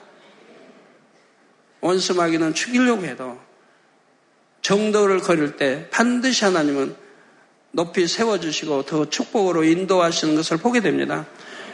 원수마귀는 1.80 2.54
죽이려고 2.54 3.04
해도 3.04 3.38
정도를 4.62 5.20
거릴 5.20 5.56
때 5.56 5.88
반드시 5.90 6.44
하나님은 6.44 6.94
높이 7.72 8.06
세워주시고 8.06 8.82
더 8.84 9.08
축복으로 9.08 9.64
인도하시는 9.64 10.34
것을 10.34 10.58
보게 10.58 10.80
됩니다. 10.80 11.26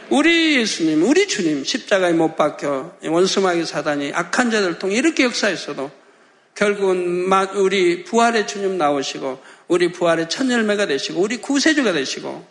우리 0.09 0.55
예수님, 0.57 1.03
우리 1.03 1.27
주님 1.27 1.65
십자가에 1.65 2.13
못 2.13 2.35
박혀 2.35 2.95
원수마귀 3.03 3.65
사단이 3.65 4.13
악한 4.13 4.51
자들 4.51 4.79
통해 4.79 4.95
이렇게 4.95 5.23
역사했어도 5.23 5.91
결국은 6.55 7.29
우리 7.55 8.03
부활의 8.03 8.47
주님 8.47 8.77
나오시고 8.77 9.39
우리 9.67 9.91
부활의 9.91 10.29
첫 10.29 10.49
열매가 10.49 10.85
되시고 10.87 11.21
우리 11.21 11.37
구세주가 11.37 11.91
되시고 11.91 12.45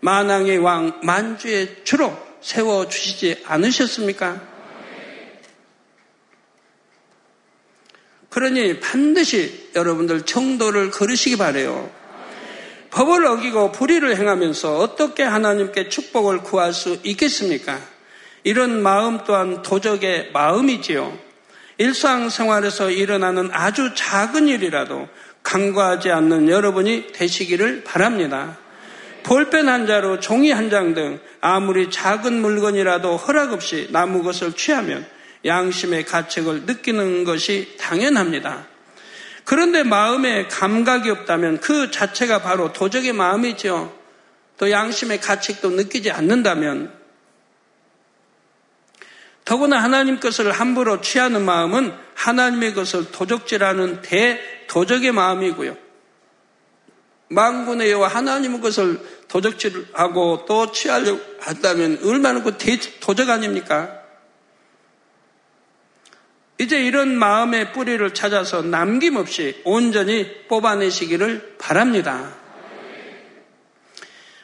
만왕의 0.00 0.58
왕 0.58 1.00
만주의 1.02 1.84
주로 1.84 2.16
세워 2.40 2.88
주시지 2.88 3.42
않으셨습니까? 3.44 4.54
그러니 8.28 8.80
반드시 8.80 9.70
여러분들 9.74 10.22
정도를 10.22 10.90
걸으시기 10.90 11.36
바래요. 11.36 11.90
법을 12.90 13.24
어기고 13.26 13.72
불의를 13.72 14.16
행하면서 14.16 14.78
어떻게 14.78 15.22
하나님께 15.22 15.88
축복을 15.88 16.42
구할 16.42 16.72
수 16.72 16.98
있겠습니까? 17.02 17.80
이런 18.42 18.82
마음 18.82 19.24
또한 19.24 19.62
도적의 19.62 20.30
마음이지요. 20.32 21.16
일상생활에서 21.78 22.90
일어나는 22.90 23.50
아주 23.52 23.94
작은 23.94 24.48
일이라도 24.48 25.08
간과하지 25.44 26.10
않는 26.10 26.48
여러분이 26.48 27.12
되시기를 27.12 27.84
바랍니다. 27.84 28.58
볼펜 29.22 29.68
한 29.68 29.86
자로 29.86 30.18
종이 30.20 30.50
한 30.50 30.68
장 30.68 30.94
등 30.94 31.20
아무리 31.40 31.90
작은 31.90 32.42
물건이라도 32.42 33.16
허락 33.16 33.52
없이 33.52 33.88
나무 33.90 34.22
것을 34.22 34.52
취하면 34.54 35.06
양심의 35.44 36.04
가책을 36.06 36.62
느끼는 36.62 37.24
것이 37.24 37.76
당연합니다. 37.78 38.66
그런데 39.44 39.82
마음에 39.82 40.48
감각이 40.48 41.10
없다면 41.10 41.60
그 41.60 41.90
자체가 41.90 42.40
바로 42.42 42.72
도적의 42.72 43.12
마음이죠. 43.12 43.94
또 44.56 44.70
양심의 44.70 45.20
가책도 45.20 45.70
느끼지 45.70 46.10
않는다면 46.10 46.92
더구나 49.44 49.82
하나님 49.82 50.20
것을 50.20 50.52
함부로 50.52 51.00
취하는 51.00 51.44
마음은 51.44 51.92
하나님의 52.14 52.74
것을 52.74 53.10
도적질하는 53.10 54.00
대도적의 54.02 55.12
마음이고요. 55.12 55.76
망군의 57.28 57.90
여와 57.90 58.08
하나님의 58.08 58.60
것을 58.60 59.00
도적질하고 59.28 60.44
또 60.46 60.72
취하려고 60.72 61.20
한다면 61.40 61.98
얼마나 62.04 62.42
그 62.42 62.56
대도적 62.56 63.28
아닙니까? 63.28 64.00
이제 66.58 66.80
이런 66.80 67.18
마음의 67.18 67.72
뿌리를 67.72 68.14
찾아서 68.14 68.62
남김없이 68.62 69.60
온전히 69.64 70.46
뽑아내시기를 70.46 71.56
바랍니다. 71.58 72.32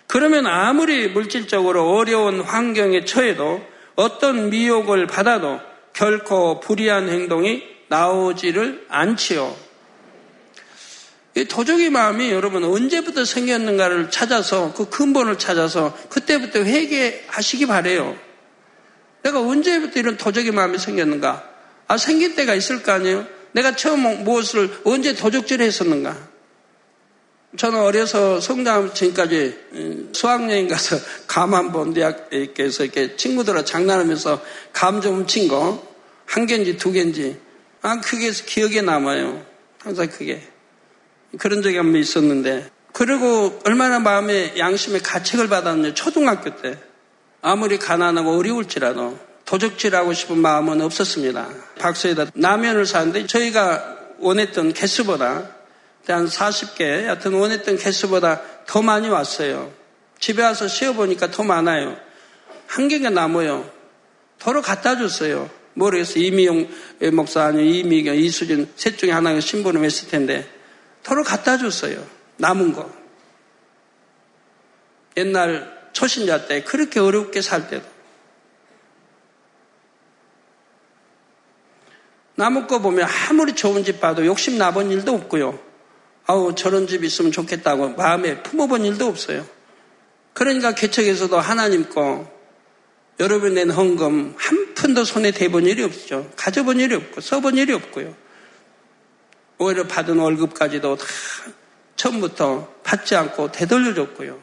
그러면 0.09 0.47
아무리 0.47 1.09
물질적으로 1.09 1.95
어려운 1.95 2.41
환경에 2.41 3.05
처해도 3.05 3.65
어떤 3.96 4.50
미혹을 4.50 5.07
받아도 5.07 5.61
결코 5.92 6.61
불의한 6.61 7.09
행동이 7.09 7.62
나오지를 7.88 8.87
않지요. 8.88 9.57
이 11.37 11.44
도적의 11.44 11.90
마음이 11.90 12.31
여러분 12.31 12.64
언제부터 12.64 13.24
생겼는가를 13.24 14.11
찾아서 14.11 14.72
그 14.74 14.88
근본을 14.88 15.38
찾아서 15.38 15.96
그때부터 16.09 16.61
회개하시기 16.61 17.66
바래요. 17.66 18.16
내가 19.22 19.40
언제부터 19.40 20.00
이런 20.00 20.16
도적의 20.16 20.53
마음이 20.53 20.79
생겼는가? 20.79 21.48
아, 21.87 21.96
생길 21.96 22.35
때가 22.35 22.55
있을 22.55 22.83
거 22.83 22.92
아니에요? 22.92 23.26
내가 23.53 23.76
처음 23.76 24.24
무엇을 24.24 24.70
언제 24.85 25.14
도적질 25.14 25.61
했었는가? 25.61 26.30
저는 27.57 27.81
어려서 27.81 28.41
성당 28.41 28.95
지금까지 28.95 29.59
음, 29.73 30.13
수학여행 30.15 30.69
가서 30.69 30.97
감 31.27 31.55
한번 31.55 31.93
대학에서 31.93 32.85
이렇게 32.85 33.17
친구들하고 33.17 33.65
장난하면서 33.65 34.41
감 34.73 35.01
좀 35.01 35.17
훔친 35.21 35.49
거, 35.49 35.83
한 36.27 36.47
개인지 36.47 36.77
두 36.77 36.93
개인지, 36.93 37.39
아, 37.83 38.01
그게 38.01 38.31
기억에 38.31 38.83
남아요. 38.83 39.45
항상 39.83 40.09
그게. 40.09 40.43
그런 41.39 41.63
적이 41.63 41.79
한 41.79 41.93
번 41.93 42.01
있었는데. 42.01 42.71
그리고 42.93 43.59
얼마나 43.65 43.99
마음에 43.99 44.53
양심의 44.59 45.01
가책을 45.01 45.49
받았는지 45.49 45.95
초등학교 45.95 46.55
때. 46.61 46.79
아무리 47.43 47.79
가난하고 47.79 48.37
어려울지라도 48.37 49.19
도적질하고 49.47 50.13
싶은 50.13 50.39
마음은 50.39 50.83
없었습니다. 50.83 51.49
박스에다 51.79 52.27
라면을 52.35 52.85
사는데 52.87 53.27
저희가 53.27 53.97
원했던 54.19 54.73
개수보다 54.75 55.57
한 56.07 56.27
40개, 56.27 57.05
하여튼 57.05 57.35
원했던 57.35 57.77
개수보다 57.77 58.43
더 58.67 58.83
많이 58.83 59.09
왔어요. 59.09 59.73
집에 60.19 60.43
와서 60.43 60.69
씌어보니까 60.69 61.31
더 61.31 61.43
많아요. 61.43 61.97
한 62.67 62.89
개가 62.89 63.11
남아요. 63.11 63.71
도로 64.39 64.63
갖다 64.63 64.97
줬어요. 64.97 65.51
모르겠어요. 65.75 66.25
이미용 66.25 66.69
목사 67.13 67.45
아니면 67.45 67.67
이미경, 67.67 68.17
이수진 68.17 68.71
셋 68.77 68.99
중에 68.99 69.13
하나가 69.13 69.41
신부름 69.41 69.85
했을 69.85 70.09
텐데 70.09 70.49
도로 71.03 71.23
갖다 71.23 71.57
줬어요. 71.59 72.05
남은 72.37 72.73
거. 72.73 72.91
옛날 75.17 75.91
초신자 75.93 76.47
때 76.47 76.63
그렇게 76.63 77.01
어렵게 77.01 77.41
살 77.41 77.69
때도 77.69 77.85
남은 82.37 82.67
거 82.67 82.81
보면 82.81 83.07
아무리 83.29 83.55
좋은 83.55 83.85
집 83.85 84.01
봐도 84.01 84.25
욕심 84.25 84.57
나본 84.57 84.91
일도 84.91 85.13
없고요. 85.13 85.69
아우 86.31 86.55
저런 86.55 86.87
집 86.87 87.03
있으면 87.03 87.33
좋겠다고 87.33 87.97
마음에 87.97 88.40
품어본 88.45 88.85
일도 88.85 89.07
없어요. 89.07 89.45
그러니까 90.33 90.77
개척에서도 90.77 91.37
하나님 91.40 91.88
거 91.88 92.31
여러분 93.19 93.55
낸 93.55 93.69
헌금 93.69 94.35
한 94.37 94.75
푼도 94.77 95.03
손에 95.03 95.33
대본 95.33 95.66
일이 95.66 95.83
없죠. 95.83 96.31
가져본 96.37 96.79
일이 96.79 96.95
없고 96.95 97.21
써본 97.21 97.57
일이 97.57 97.73
없고요. 97.73 98.14
오히려 99.59 99.88
받은 99.88 100.21
월급까지도 100.21 100.99
다 100.99 101.05
처음부터 101.97 102.75
받지 102.85 103.16
않고 103.16 103.51
되돌려줬고요. 103.51 104.40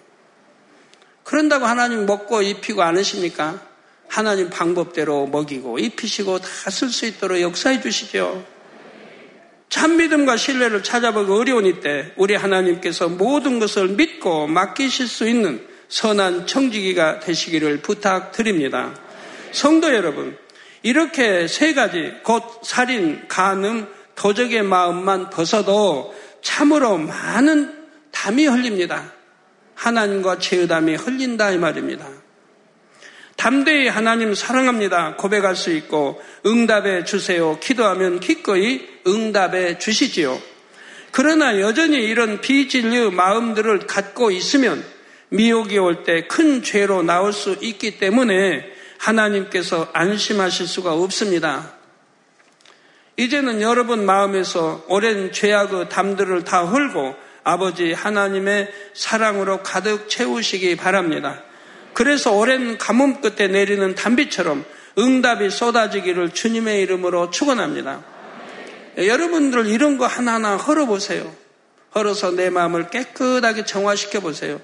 그런다고 1.24 1.68
하나님 1.68 2.06
먹고 2.06 2.42
입히고 2.42 2.82
않으십니까? 2.82 3.62
하나님 4.10 4.50
방법대로 4.50 5.28
먹이고 5.28 5.80
입히시고 5.80 6.40
다 6.40 6.70
쓸 6.70 6.90
수 6.90 7.06
있도록 7.06 7.40
역사해 7.40 7.80
주시죠. 7.80 8.46
참 9.70 9.98
믿음과 9.98 10.38
신뢰를 10.38 10.84
찾아보기 10.84 11.32
어려운 11.32 11.66
이때 11.66 12.12
우리 12.16 12.36
하나님께서 12.36 13.10
모든 13.10 13.60
것을 13.60 13.90
믿고 13.90 14.48
맡기실 14.48 15.08
수 15.08 15.28
있는 15.28 15.66
선한 15.90 16.48
청지기가 16.48 17.20
되시기를 17.20 17.82
부탁드립니다. 17.82 18.94
성도 19.52 19.94
여러분, 19.94 20.38
이렇게 20.84 21.48
세 21.48 21.74
가지 21.74 22.14
곧 22.24 22.44
살인, 22.64 23.28
간음, 23.28 23.88
도적의 24.16 24.64
마음만 24.64 25.30
벗어도 25.30 26.16
참으로 26.42 26.98
많은 26.98 27.74
담이 28.12 28.48
흘립니다. 28.48 29.14
하나님과 29.76 30.40
죄의 30.40 30.68
담이 30.68 30.96
흘린다 30.96 31.52
이 31.52 31.58
말입니다. 31.58 32.08
담대히 33.38 33.88
하나님 33.88 34.34
사랑합니다. 34.34 35.16
고백할 35.16 35.56
수 35.56 35.72
있고 35.72 36.22
응답해 36.46 37.06
주세요. 37.06 37.58
기도하면 37.60 38.20
기꺼이 38.20 38.86
응답해 39.08 39.78
주시지요. 39.78 40.38
그러나 41.12 41.60
여전히 41.62 42.04
이런 42.04 42.42
비진류 42.42 43.12
마음들을 43.12 43.88
갖고 43.88 44.32
있으면 44.32 44.84
미혹이 45.30 45.78
올 45.78 46.04
때 46.04 46.28
큰 46.28 46.64
죄로 46.64 47.04
나올 47.04 47.32
수 47.32 47.58
있기 47.62 48.00
때문에 48.00 48.66
하나님께서 48.98 49.90
안심하실 49.94 50.68
수가 50.68 50.94
없습니다. 50.94 51.74
이제는 53.18 53.62
여러분 53.62 54.06
마음에서 54.06 54.86
오랜 54.88 55.32
죄악의 55.32 55.90
담들을 55.90 56.44
다 56.44 56.66
헐고 56.66 57.16
아버지 57.44 57.94
하나님의 57.94 58.72
사랑으로 58.94 59.64
가득 59.64 60.10
채우시기 60.10 60.76
바랍니다. 60.76 61.44
그래서 61.98 62.32
오랜 62.32 62.78
가뭄 62.78 63.22
끝에 63.22 63.48
내리는 63.48 63.96
단비처럼 63.96 64.64
응답이 65.00 65.50
쏟아지기를 65.50 66.32
주님의 66.32 66.84
이름으로 66.84 67.32
축원합니다. 67.32 68.04
여러분들 69.00 69.66
이런 69.66 69.98
거 69.98 70.06
하나하나 70.06 70.58
헐어보세요. 70.58 71.36
헐어서 71.96 72.30
내 72.30 72.52
마음을 72.52 72.92
깨끗하게 72.92 73.66
정화시켜 73.66 74.20
보세요. 74.20 74.62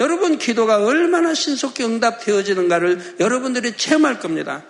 여러분 0.00 0.36
기도가 0.36 0.84
얼마나 0.84 1.32
신속히 1.32 1.84
응답되어지는가를 1.84 3.18
여러분들이 3.20 3.76
체험할 3.76 4.18
겁니다. 4.18 4.64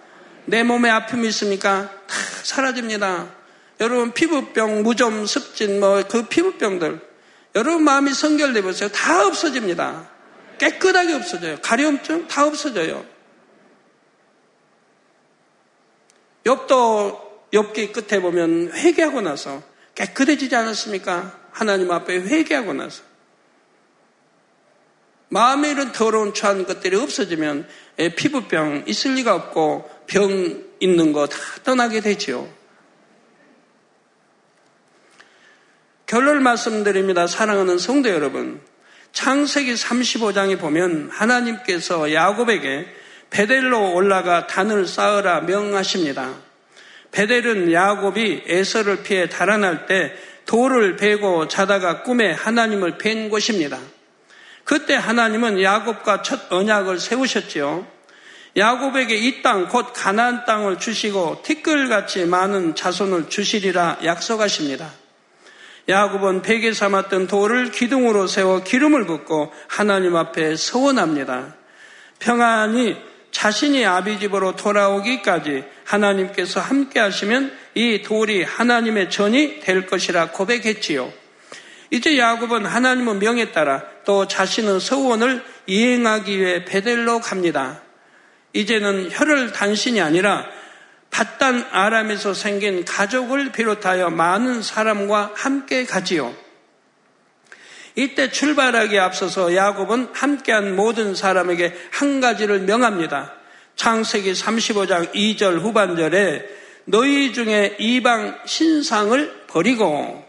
내 0.45 0.63
몸에 0.63 0.91
아픔이 0.91 1.27
있습니까? 1.29 1.89
다 2.07 2.17
사라집니다. 2.43 3.29
여러분 3.81 4.13
피부병, 4.13 4.83
무좀, 4.83 5.25
습진, 5.25 5.81
뭐 5.81 6.03
그 6.07 6.27
피부병들 6.27 7.01
여러분 7.57 7.83
마음이 7.83 8.13
성결돼 8.13 8.61
보세요. 8.61 8.91
다 8.91 9.27
없어집니다. 9.27 10.13
깨끗하게 10.59 11.15
없어져요. 11.15 11.57
가려움증 11.63 12.29
다 12.29 12.47
없어져요. 12.47 13.05
엽도 16.47 17.49
엽기 17.53 17.93
끝에 17.93 18.21
보면 18.21 18.73
회개하고 18.73 19.21
나서 19.21 19.63
깨끗해지지 19.95 20.55
않았습니까? 20.57 21.41
하나님 21.53 21.91
앞에 21.91 22.17
회개하고 22.21 22.73
나서 22.75 23.03
마음에 25.29 25.71
이런 25.71 25.93
더러운 25.93 26.35
추한 26.35 26.65
것들이 26.67 26.97
없어지면 26.97 27.67
피부병 28.17 28.85
있을 28.87 29.15
리가 29.15 29.35
없고 29.35 29.91
병 30.07 30.65
있는 30.81 31.13
거 31.13 31.27
다 31.27 31.39
떠나게 31.65 32.01
되지요. 32.01 32.49
결론을 36.07 36.41
말씀드립니다. 36.41 37.27
사랑하는 37.27 37.79
성도 37.79 38.11
여러분. 38.11 38.61
창세기 39.15 39.75
35장에 39.75 40.59
보면 40.59 41.09
하나님께서 41.11 42.12
야곱에게 42.12 42.87
베델로 43.31 43.95
올라가 43.95 44.47
단을 44.47 44.87
쌓으라 44.87 45.41
명하십니다. 45.43 46.35
베델은 47.12 47.73
야곱이 47.73 48.43
에서를 48.47 49.03
피해 49.05 49.29
달아날 49.29 49.87
때 49.87 50.12
돌을 50.47 50.97
베고 50.97 51.47
자다가 51.49 52.03
꿈에 52.03 52.33
하나님을 52.33 52.99
뵌 52.99 53.31
곳입니다. 53.31 53.79
그때 54.65 54.95
하나님은 54.95 55.62
야곱과 55.62 56.23
첫 56.23 56.53
언약을 56.53 56.99
세우셨지요. 56.99 57.87
야곱에게 58.57 59.17
이 59.17 59.43
땅 59.43 59.69
곧 59.69 59.93
가나안 59.95 60.45
땅을 60.45 60.79
주시고 60.79 61.43
티끌같이 61.45 62.25
많은 62.27 62.75
자손을 62.75 63.29
주시리라 63.29 63.99
약속하십니다. 64.05 65.04
야곱은 65.89 66.43
베개 66.43 66.72
삼았던 66.72 67.26
돌을 67.26 67.70
기둥으로 67.70 68.26
세워 68.26 68.62
기름을 68.62 69.07
붓고 69.07 69.53
하나님 69.68 70.16
앞에 70.16 70.57
서원합니다. 70.57 71.55
평안히 72.18 72.97
자신이 73.30 73.85
아비 73.85 74.18
집으로 74.20 74.57
돌아오기까지 74.57 75.64
하나님께서 75.85 76.61
함께 76.61 77.01
하시면 77.01 77.53
이 77.74 78.03
돌이 78.03 78.45
하나님의 78.45 79.11
전이 79.11 79.61
될 79.61 79.87
것이라 79.87 80.30
고백했지요. 80.30 81.12
이제 81.91 82.16
야곱은 82.16 82.64
하나님의 82.64 83.16
명에 83.16 83.53
따라 83.53 83.82
또 84.05 84.26
자신의 84.26 84.80
서원을 84.80 85.45
이행하기 85.66 86.39
위해 86.39 86.64
베델로 86.64 87.20
갑니다. 87.20 87.82
이제는 88.53 89.11
혈을 89.12 89.53
단신이 89.53 90.01
아니라 90.01 90.47
바단 91.15 91.65
아람에서 91.71 92.35
생긴 92.35 92.85
가족을 92.85 93.53
비롯하여 93.53 94.11
많은 94.11 94.62
사람과 94.62 95.31
함께 95.37 95.85
가지요. 95.85 96.35
이때 97.95 98.33
출발하기에 98.33 98.99
앞서서 98.99 99.55
야곱은 99.55 100.09
함께한 100.12 100.75
모든 100.75 101.15
사람에게 101.15 101.73
한 101.93 102.21
가지를 102.21 102.62
명합니다. 102.62 103.33
창세기 103.77 104.33
35장 104.33 105.15
2절 105.15 105.61
후반절에 105.61 106.49
너희 106.87 107.33
중에 107.33 107.77
이방 107.79 108.41
신상을 108.45 109.45
버리고 109.47 110.25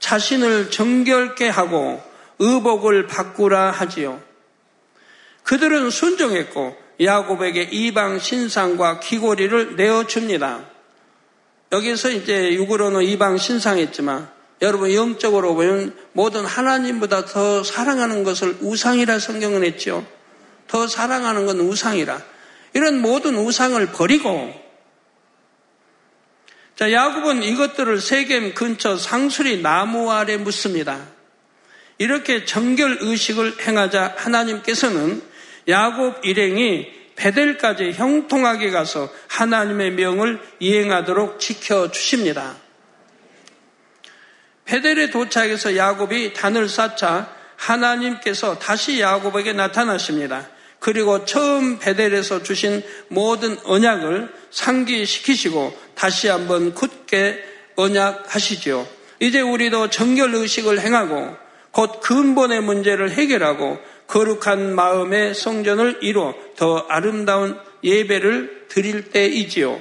자신을 0.00 0.72
정결케 0.72 1.48
하고 1.48 2.02
의복을 2.40 3.06
바꾸라 3.06 3.70
하지요. 3.70 4.20
그들은 5.44 5.90
순종했고 5.90 6.87
야곱에게 7.00 7.68
이방 7.70 8.18
신상과 8.18 9.00
귀고리를 9.00 9.76
내어줍니다. 9.76 10.64
여기서 11.72 12.10
이제 12.10 12.54
육으로는 12.54 13.02
이방 13.02 13.38
신상했지만 13.38 14.28
여러분 14.62 14.92
영적으로 14.92 15.54
보면 15.54 15.94
모든 16.12 16.44
하나님보다 16.44 17.24
더 17.26 17.62
사랑하는 17.62 18.24
것을 18.24 18.56
우상이라 18.60 19.18
성경은 19.18 19.62
했죠. 19.64 20.06
더 20.66 20.88
사랑하는 20.88 21.46
건 21.46 21.60
우상이라. 21.60 22.20
이런 22.74 23.00
모든 23.00 23.36
우상을 23.36 23.84
버리고 23.92 24.52
자 26.74 26.92
야곱은 26.92 27.42
이것들을 27.42 28.00
세겜 28.00 28.54
근처 28.54 28.96
상수리 28.96 29.62
나무 29.62 30.10
아래 30.10 30.36
묻습니다. 30.36 31.06
이렇게 31.98 32.44
정결 32.44 32.98
의식을 33.00 33.66
행하자 33.66 34.14
하나님께서는 34.16 35.22
야곱 35.68 36.24
일행이 36.24 36.88
베델까지 37.16 37.92
형통하게 37.92 38.70
가서 38.70 39.10
하나님의 39.28 39.92
명을 39.92 40.40
이행하도록 40.60 41.40
지켜 41.40 41.90
주십니다. 41.90 42.56
베델에 44.64 45.10
도착해서 45.10 45.76
야곱이 45.76 46.32
단을 46.32 46.68
쌓자 46.68 47.34
하나님께서 47.56 48.58
다시 48.58 49.00
야곱에게 49.00 49.52
나타나십니다. 49.52 50.48
그리고 50.78 51.24
처음 51.24 51.78
베델에서 51.78 52.42
주신 52.42 52.82
모든 53.08 53.58
언약을 53.64 54.32
상기시키시고 54.50 55.76
다시 55.94 56.28
한번 56.28 56.72
굳게 56.72 57.42
언약하시지요. 57.74 58.86
이제 59.20 59.40
우리도 59.40 59.90
정결 59.90 60.34
의식을 60.34 60.80
행하고 60.80 61.36
곧 61.72 62.00
근본의 62.00 62.62
문제를 62.62 63.10
해결하고 63.10 63.78
거룩한 64.08 64.74
마음의 64.74 65.34
성전을 65.34 65.98
이루어 66.00 66.34
더 66.56 66.86
아름다운 66.88 67.58
예배를 67.84 68.66
드릴 68.68 69.10
때이지요. 69.10 69.80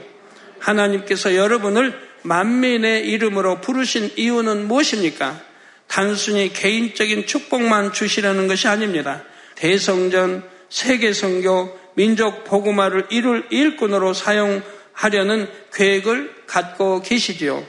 하나님께서 0.60 1.36
여러분을 1.36 1.98
만민의 2.24 3.08
이름으로 3.08 3.62
부르신 3.62 4.12
이유는 4.16 4.68
무엇입니까? 4.68 5.42
단순히 5.88 6.52
개인적인 6.52 7.26
축복만 7.26 7.94
주시려는 7.94 8.48
것이 8.48 8.68
아닙니다. 8.68 9.24
대성전, 9.56 10.44
세계성교, 10.70 11.80
민족 11.96 12.44
복음화를 12.44 13.08
이룰 13.10 13.46
일꾼으로 13.50 14.14
사용하려는 14.14 15.48
계획을 15.74 16.36
갖고 16.46 17.02
계시지요. 17.02 17.66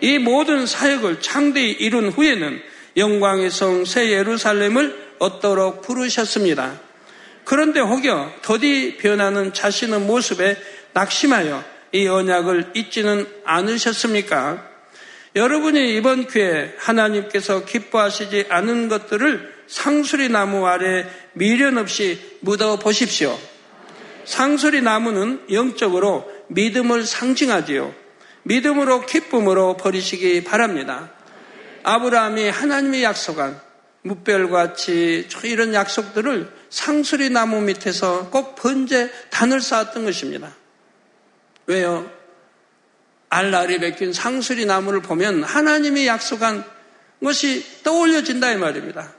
이 0.00 0.18
모든 0.18 0.66
사역을 0.66 1.20
창대히 1.20 1.72
이룬 1.72 2.08
후에는 2.08 2.60
영광의 2.96 3.50
성 3.50 3.84
새 3.84 4.10
예루살렘을 4.10 5.07
얻도록 5.18 5.82
부르셨습니다. 5.82 6.80
그런데 7.44 7.80
혹여 7.80 8.32
더디 8.42 8.98
변하는 8.98 9.52
자신의 9.52 10.00
모습에 10.00 10.56
낙심하여 10.92 11.64
이 11.92 12.06
언약을 12.06 12.72
잊지는 12.74 13.26
않으셨습니까? 13.44 14.68
여러분이 15.34 15.96
이번 15.96 16.26
기회에 16.26 16.74
하나님께서 16.78 17.64
기뻐하시지 17.64 18.46
않은 18.48 18.88
것들을 18.88 19.58
상수리 19.66 20.28
나무 20.28 20.66
아래 20.66 21.06
미련 21.32 21.78
없이 21.78 22.18
묻어 22.40 22.78
보십시오. 22.78 23.38
상수리 24.24 24.82
나무는 24.82 25.42
영적으로 25.50 26.30
믿음을 26.48 27.04
상징하지요. 27.04 27.94
믿음으로 28.42 29.06
기쁨으로 29.06 29.76
버리시기 29.76 30.44
바랍니다. 30.44 31.12
아브라함이 31.82 32.48
하나님의 32.48 33.02
약속한 33.02 33.60
무별같이 34.02 35.28
이런 35.44 35.74
약속들을 35.74 36.52
상수리 36.70 37.30
나무 37.30 37.60
밑에서 37.60 38.30
꼭 38.30 38.54
번제 38.56 39.10
단을 39.30 39.60
쌓았던 39.60 40.04
것입니다. 40.04 40.54
왜요? 41.66 42.10
알날이 43.30 43.78
베낀 43.78 44.12
상수리 44.12 44.64
나무를 44.64 45.02
보면 45.02 45.42
하나님이 45.42 46.06
약속한 46.06 46.64
것이 47.22 47.82
떠올려진다 47.82 48.52
이 48.52 48.56
말입니다. 48.56 49.12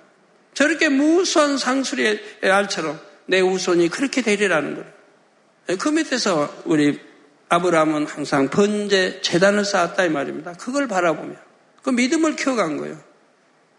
저렇게 0.53 0.89
무수한 0.89 1.57
상수리의 1.57 2.19
알처럼 2.43 2.99
내 3.27 3.39
우손이 3.39 3.89
그렇게 3.89 4.21
되리라는 4.21 4.75
거예요. 4.75 5.79
그 5.79 5.89
밑에서 5.89 6.61
우리 6.65 6.99
아브라함은 7.49 8.07
항상 8.07 8.49
번제 8.49 9.21
재단을 9.21 9.65
쌓았다 9.65 10.05
이 10.05 10.09
말입니다. 10.09 10.53
그걸 10.53 10.87
바라보며 10.87 11.35
그 11.83 11.91
믿음을 11.91 12.35
키워간 12.35 12.77
거예요. 12.77 13.08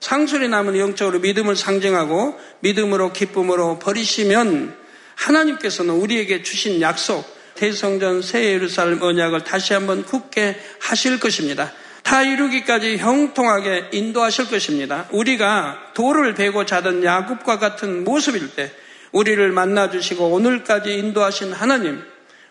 상술이 0.00 0.48
남은 0.48 0.78
영적으로 0.78 1.20
믿음을 1.20 1.56
상징하고 1.56 2.38
믿음으로 2.60 3.12
기쁨으로 3.12 3.78
버리시면 3.78 4.74
하나님께서는 5.14 5.94
우리에게 5.94 6.42
주신 6.42 6.80
약속 6.80 7.24
대성전 7.54 8.22
새 8.22 8.46
예루살렘 8.46 9.02
언약을 9.02 9.44
다시 9.44 9.74
한번 9.74 10.02
굳게 10.04 10.58
하실 10.80 11.20
것입니다. 11.20 11.70
다 12.02 12.22
이루기까지 12.22 12.96
형통하게 12.96 13.90
인도하실 13.92 14.48
것입니다. 14.48 15.06
우리가 15.12 15.92
돌을 15.94 16.34
베고 16.34 16.64
자던 16.64 17.04
야곱과 17.04 17.58
같은 17.58 18.04
모습일 18.04 18.54
때 18.54 18.72
우리를 19.12 19.52
만나 19.52 19.90
주시고 19.90 20.30
오늘까지 20.30 20.90
인도하신 20.94 21.52
하나님, 21.52 22.02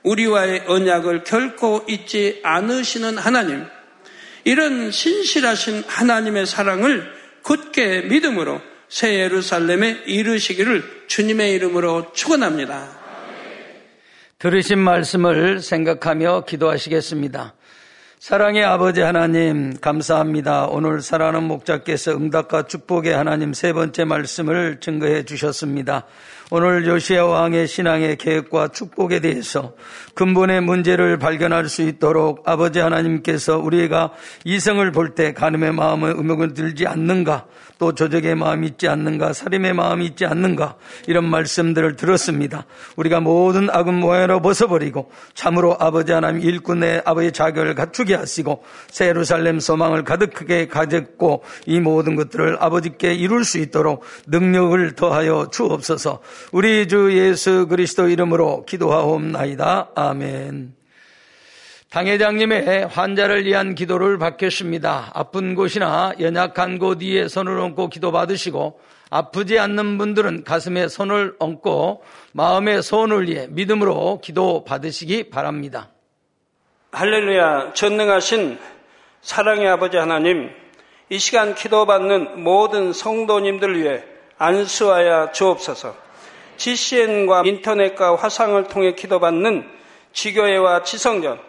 우리와의 0.04 0.66
언약을 0.68 1.24
결코 1.24 1.84
잊지 1.90 2.42
않으시는 2.44 3.18
하나님, 3.18 3.66
이런 4.44 4.92
신실하신 4.92 5.84
하나님의 5.88 6.46
사랑을 6.46 7.19
굳게 7.44 8.02
믿음으로 8.04 8.62
새 8.88 9.20
예루살렘에 9.20 10.04
이르시기를 10.06 11.06
주님의 11.08 11.54
이름으로 11.54 12.12
축원합니다. 12.14 12.98
들으신 14.40 14.80
말씀을 14.80 15.60
생각하며 15.60 16.46
기도하시겠습니다. 16.46 17.54
사랑의 18.20 18.66
아버지 18.66 19.00
하나님, 19.00 19.74
감사합니다. 19.80 20.66
오늘 20.66 21.02
사랑하는 21.02 21.44
목자께서 21.44 22.12
응답과 22.12 22.64
축복의 22.64 23.14
하나님 23.14 23.54
세 23.54 23.72
번째 23.72 24.04
말씀을 24.04 24.80
증거해 24.82 25.24
주셨습니다. 25.24 26.06
오늘 26.52 26.88
요시아 26.88 27.26
왕의 27.26 27.68
신앙의 27.68 28.18
계획과 28.18 28.70
축복에 28.70 29.20
대해서 29.20 29.74
근본의 30.16 30.62
문제를 30.62 31.20
발견할 31.20 31.70
수 31.70 31.84
있도록 31.84 32.42
아버지 32.50 32.80
하나님께서 32.80 33.60
우리가 33.60 34.14
이성을 34.46 34.92
볼 34.92 35.14
때 35.14 35.34
가늠의 35.34 35.74
마음을 35.74 36.16
의혹을 36.18 36.56
들지 36.56 36.88
않는가 36.88 37.46
또 37.80 37.94
조적의 37.94 38.36
마음이 38.36 38.68
있지 38.68 38.88
않는가 38.88 39.34
살림의 39.34 39.74
마음이 39.74 40.06
있지 40.06 40.26
않는가 40.26 40.76
이런 41.08 41.28
말씀들을 41.28 41.96
들었습니다. 41.96 42.66
우리가 42.98 43.22
모든 43.22 43.70
악은 43.72 43.96
모양으로 43.96 44.42
벗어버리고 44.42 45.10
참으로 45.34 45.76
아버지 45.80 46.12
하나님 46.12 46.42
일꾼의 46.42 47.02
아버지 47.06 47.32
자격을 47.32 47.74
갖추게 47.74 48.16
하시고 48.16 48.64
세루살렘 48.92 49.60
소망을 49.60 50.04
가득하게 50.04 50.68
가졌고 50.68 51.44
이 51.66 51.80
모든 51.80 52.16
것들을 52.16 52.58
아버지께 52.60 53.14
이룰 53.14 53.44
수 53.44 53.58
있도록 53.58 54.04
능력을 54.28 54.96
더하여 54.96 55.48
주옵소서 55.50 56.20
우리 56.52 56.88
주 56.88 57.18
예수 57.18 57.66
그리스도 57.68 58.10
이름으로 58.10 58.66
기도하옵나이다. 58.66 59.92
아멘. 59.96 60.79
당회장님의 61.92 62.86
환자를 62.86 63.46
위한 63.46 63.74
기도를 63.74 64.20
받겠습니다. 64.20 65.10
아픈 65.12 65.56
곳이나 65.56 66.14
연약한 66.20 66.78
곳 66.78 67.02
위에 67.02 67.28
손을 67.28 67.60
얹고 67.60 67.90
기도 67.90 68.12
받으시고 68.12 68.80
아프지 69.10 69.58
않는 69.58 69.98
분들은 69.98 70.44
가슴에 70.44 70.88
손을 70.88 71.36
얹고 71.40 72.04
마음의 72.34 72.84
소원을 72.84 73.28
위해 73.28 73.48
믿음으로 73.50 74.22
기도 74.24 74.64
받으시기 74.66 75.32
바랍니다. 75.32 75.90
할렐루야 76.92 77.74
전능하신 77.74 78.60
사랑의 79.22 79.68
아버지 79.68 79.98
하나님 79.98 80.52
이 81.10 81.18
시간 81.18 81.56
기도받는 81.56 82.44
모든 82.44 82.94
성도님들 82.94 83.82
위해 83.82 84.04
안수하여 84.38 85.32
주옵소서 85.32 85.96
GCN과 86.58 87.42
인터넷과 87.46 88.16
화상을 88.16 88.64
통해 88.66 88.94
기도받는 88.94 89.68
지교회와 90.14 90.84
지성전 90.84 91.49